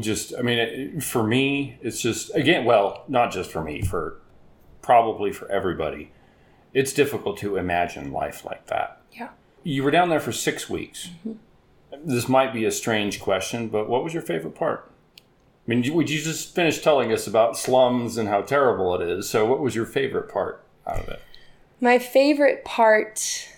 just 0.00 0.34
i 0.36 0.42
mean 0.42 0.58
it, 0.58 1.02
for 1.04 1.22
me 1.22 1.78
it's 1.80 2.00
just 2.02 2.34
again 2.34 2.64
well 2.64 3.04
not 3.06 3.30
just 3.30 3.48
for 3.50 3.62
me 3.62 3.80
for 3.80 4.18
probably 4.82 5.30
for 5.32 5.48
everybody 5.52 6.10
it's 6.72 6.92
difficult 6.92 7.36
to 7.38 7.56
imagine 7.56 8.10
life 8.10 8.44
like 8.44 8.66
that 8.66 9.00
Yeah. 9.12 9.28
you 9.62 9.84
were 9.84 9.92
down 9.92 10.08
there 10.08 10.18
for 10.18 10.32
six 10.32 10.68
weeks 10.68 11.10
mm-hmm. 11.24 11.34
this 12.04 12.28
might 12.28 12.52
be 12.52 12.64
a 12.64 12.72
strange 12.72 13.20
question 13.20 13.68
but 13.68 13.88
what 13.88 14.02
was 14.02 14.12
your 14.12 14.22
favorite 14.22 14.56
part 14.56 14.90
i 15.64 15.70
mean 15.72 15.94
would 15.94 16.10
you 16.10 16.20
just 16.20 16.52
finish 16.56 16.80
telling 16.80 17.12
us 17.12 17.28
about 17.28 17.56
slums 17.56 18.16
and 18.16 18.28
how 18.28 18.42
terrible 18.42 19.00
it 19.00 19.08
is 19.08 19.30
so 19.30 19.46
what 19.46 19.60
was 19.60 19.76
your 19.76 19.86
favorite 19.86 20.28
part 20.28 20.63
out 20.86 20.98
of 20.98 21.08
it 21.08 21.22
My 21.80 21.98
favorite 21.98 22.64
part 22.64 23.48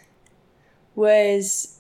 was 0.95 1.77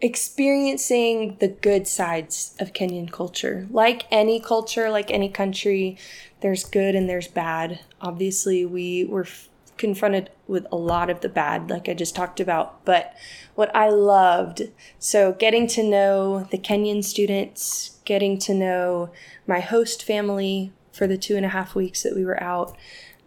experiencing 0.00 1.36
the 1.40 1.48
good 1.48 1.88
sides 1.88 2.54
of 2.60 2.72
Kenyan 2.72 3.10
culture. 3.10 3.66
Like 3.70 4.06
any 4.10 4.40
culture, 4.40 4.90
like 4.90 5.10
any 5.10 5.28
country, 5.28 5.98
there's 6.40 6.64
good 6.64 6.94
and 6.94 7.08
there's 7.08 7.26
bad. 7.26 7.80
Obviously, 8.00 8.64
we 8.64 9.04
were 9.04 9.24
f- 9.24 9.48
confronted 9.76 10.30
with 10.46 10.66
a 10.70 10.76
lot 10.76 11.10
of 11.10 11.20
the 11.20 11.28
bad, 11.28 11.68
like 11.68 11.88
I 11.88 11.94
just 11.94 12.14
talked 12.14 12.38
about. 12.38 12.84
But 12.84 13.14
what 13.54 13.74
I 13.74 13.88
loved, 13.88 14.62
so 14.98 15.32
getting 15.32 15.66
to 15.68 15.82
know 15.82 16.46
the 16.50 16.58
Kenyan 16.58 17.02
students, 17.02 17.98
getting 18.04 18.38
to 18.40 18.54
know 18.54 19.10
my 19.46 19.60
host 19.60 20.04
family 20.04 20.72
for 20.92 21.06
the 21.08 21.18
two 21.18 21.36
and 21.36 21.44
a 21.44 21.50
half 21.50 21.74
weeks 21.74 22.02
that 22.04 22.14
we 22.14 22.24
were 22.24 22.40
out, 22.42 22.76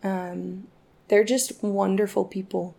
um, 0.03 0.67
they're 1.11 1.23
just 1.25 1.61
wonderful 1.61 2.23
people. 2.23 2.73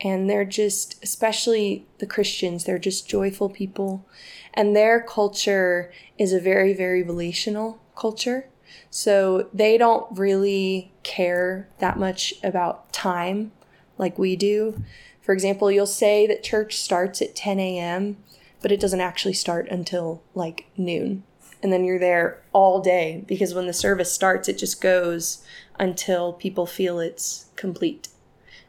And 0.00 0.28
they're 0.28 0.46
just 0.46 0.98
especially 1.02 1.86
the 1.98 2.06
christians 2.06 2.64
they're 2.64 2.78
just 2.78 3.08
joyful 3.08 3.50
people. 3.50 4.06
And 4.54 4.74
their 4.74 5.00
culture 5.02 5.92
is 6.16 6.32
a 6.32 6.40
very 6.40 6.72
very 6.72 7.02
relational 7.02 7.78
culture. 7.94 8.48
So 8.88 9.50
they 9.52 9.76
don't 9.76 10.06
really 10.18 10.92
care 11.02 11.68
that 11.78 11.98
much 11.98 12.32
about 12.42 12.90
time 12.90 13.52
like 13.98 14.18
we 14.18 14.34
do. 14.34 14.82
For 15.20 15.34
example 15.34 15.70
you'll 15.70 15.86
say 15.86 16.26
that 16.26 16.42
church 16.42 16.78
starts 16.78 17.20
at 17.20 17.36
10 17.36 17.60
a.m 17.60 18.16
but 18.62 18.72
it 18.72 18.80
doesn't 18.80 19.00
actually 19.00 19.34
start 19.34 19.68
until 19.68 20.22
like 20.34 20.70
noon. 20.76 21.22
And 21.62 21.70
then 21.72 21.84
you're 21.84 21.98
there 21.98 22.42
all 22.54 22.80
day 22.80 23.24
because 23.26 23.52
when 23.52 23.66
the 23.66 23.74
service 23.74 24.10
starts 24.10 24.48
it 24.48 24.56
just 24.56 24.80
goes 24.80 25.44
until 25.78 26.32
people 26.32 26.66
feel 26.66 26.98
it's 26.98 27.46
complete 27.56 28.08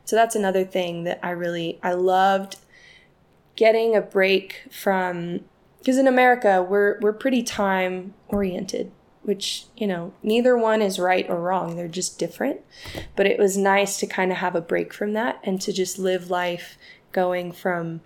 so 0.09 0.15
that's 0.15 0.35
another 0.35 0.65
thing 0.65 1.03
that 1.03 1.19
I 1.21 1.29
really 1.29 1.79
I 1.83 1.93
loved 1.93 2.57
getting 3.55 3.95
a 3.95 4.01
break 4.01 4.63
from 4.71 5.41
because 5.77 5.99
in 5.99 6.07
America 6.07 6.65
we're 6.67 6.97
we're 6.99 7.13
pretty 7.13 7.43
time 7.43 8.15
oriented, 8.27 8.91
which, 9.21 9.65
you 9.77 9.85
know, 9.85 10.11
neither 10.23 10.57
one 10.57 10.81
is 10.81 10.97
right 10.97 11.29
or 11.29 11.39
wrong. 11.39 11.75
They're 11.75 11.87
just 11.87 12.17
different. 12.17 12.61
But 13.15 13.27
it 13.27 13.37
was 13.37 13.55
nice 13.55 13.97
to 13.97 14.07
kind 14.07 14.31
of 14.31 14.39
have 14.39 14.55
a 14.55 14.61
break 14.61 14.95
from 14.95 15.13
that 15.13 15.39
and 15.43 15.61
to 15.61 15.71
just 15.71 15.99
live 15.99 16.31
life 16.31 16.75
going 17.11 17.51
from 17.51 18.01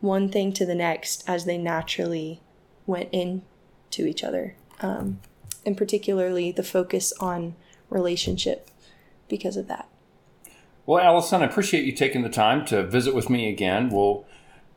one 0.00 0.30
thing 0.30 0.54
to 0.54 0.64
the 0.64 0.74
next 0.74 1.22
as 1.28 1.44
they 1.44 1.58
naturally 1.58 2.40
went 2.86 3.10
into 3.12 4.06
each 4.06 4.24
other. 4.24 4.56
Um, 4.80 5.20
and 5.66 5.76
particularly 5.76 6.50
the 6.50 6.62
focus 6.62 7.12
on 7.20 7.56
relationship 7.92 8.68
because 9.28 9.56
of 9.56 9.68
that. 9.68 9.88
Well, 10.84 11.02
Alison, 11.02 11.42
I 11.42 11.46
appreciate 11.46 11.84
you 11.84 11.92
taking 11.92 12.22
the 12.22 12.28
time 12.28 12.64
to 12.66 12.84
visit 12.84 13.14
with 13.14 13.30
me 13.30 13.48
again. 13.48 13.88
We'll, 13.88 14.26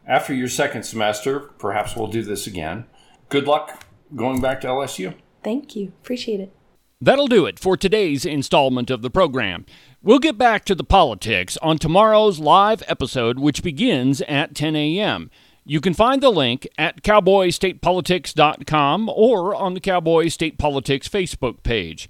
after 0.08 0.34
your 0.34 0.48
second 0.48 0.84
semester, 0.84 1.40
perhaps 1.40 1.96
we'll 1.96 2.08
do 2.08 2.22
this 2.22 2.46
again. 2.46 2.86
Good 3.30 3.48
luck 3.48 3.86
going 4.16 4.40
back 4.40 4.62
to 4.62 4.68
LSU. 4.68 5.16
Thank 5.44 5.76
you. 5.76 5.88
Appreciate 6.02 6.40
it. 6.40 6.54
That'll 7.02 7.28
do 7.28 7.46
it 7.46 7.60
for 7.60 7.76
today's 7.76 8.26
installment 8.26 8.90
of 8.90 9.02
the 9.02 9.10
program. 9.10 9.66
We'll 10.02 10.20
get 10.20 10.38
back 10.38 10.64
to 10.66 10.76
the 10.76 10.84
politics 10.84 11.58
on 11.62 11.78
tomorrow's 11.78 12.40
live 12.40 12.84
episode, 12.88 13.40
which 13.40 13.64
begins 13.64 14.22
at 14.22 14.56
10 14.56 14.76
a.m. 14.76 15.32
You 15.66 15.82
can 15.82 15.96
find 15.96 16.22
the 16.22 16.30
link 16.30 16.68
at 16.78 17.02
cowboystatepolitics.com 17.02 19.10
or 19.10 19.56
on 19.56 19.74
the 19.74 19.80
Cowboy 19.80 20.28
State 20.28 20.60
Politics 20.60 21.10
Facebook 21.10 21.64
page. 21.64 22.08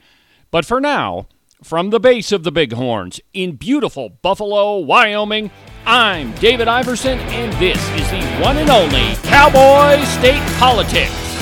But 0.55 0.63
for 0.63 0.79
now, 0.79 1.27
from 1.61 1.89
the 1.89 1.99
base 1.99 2.31
of 2.31 2.43
the 2.43 2.49
Bighorns 2.49 3.19
in 3.33 3.57
beautiful 3.57 4.07
Buffalo, 4.07 4.77
Wyoming, 4.77 5.51
I'm 5.85 6.31
David 6.35 6.69
Iverson, 6.69 7.19
and 7.19 7.51
this 7.59 7.77
is 7.99 8.09
the 8.09 8.41
one 8.41 8.55
and 8.55 8.69
only 8.69 9.15
Cowboy 9.23 10.01
State 10.05 10.41
Politics. 10.57 11.34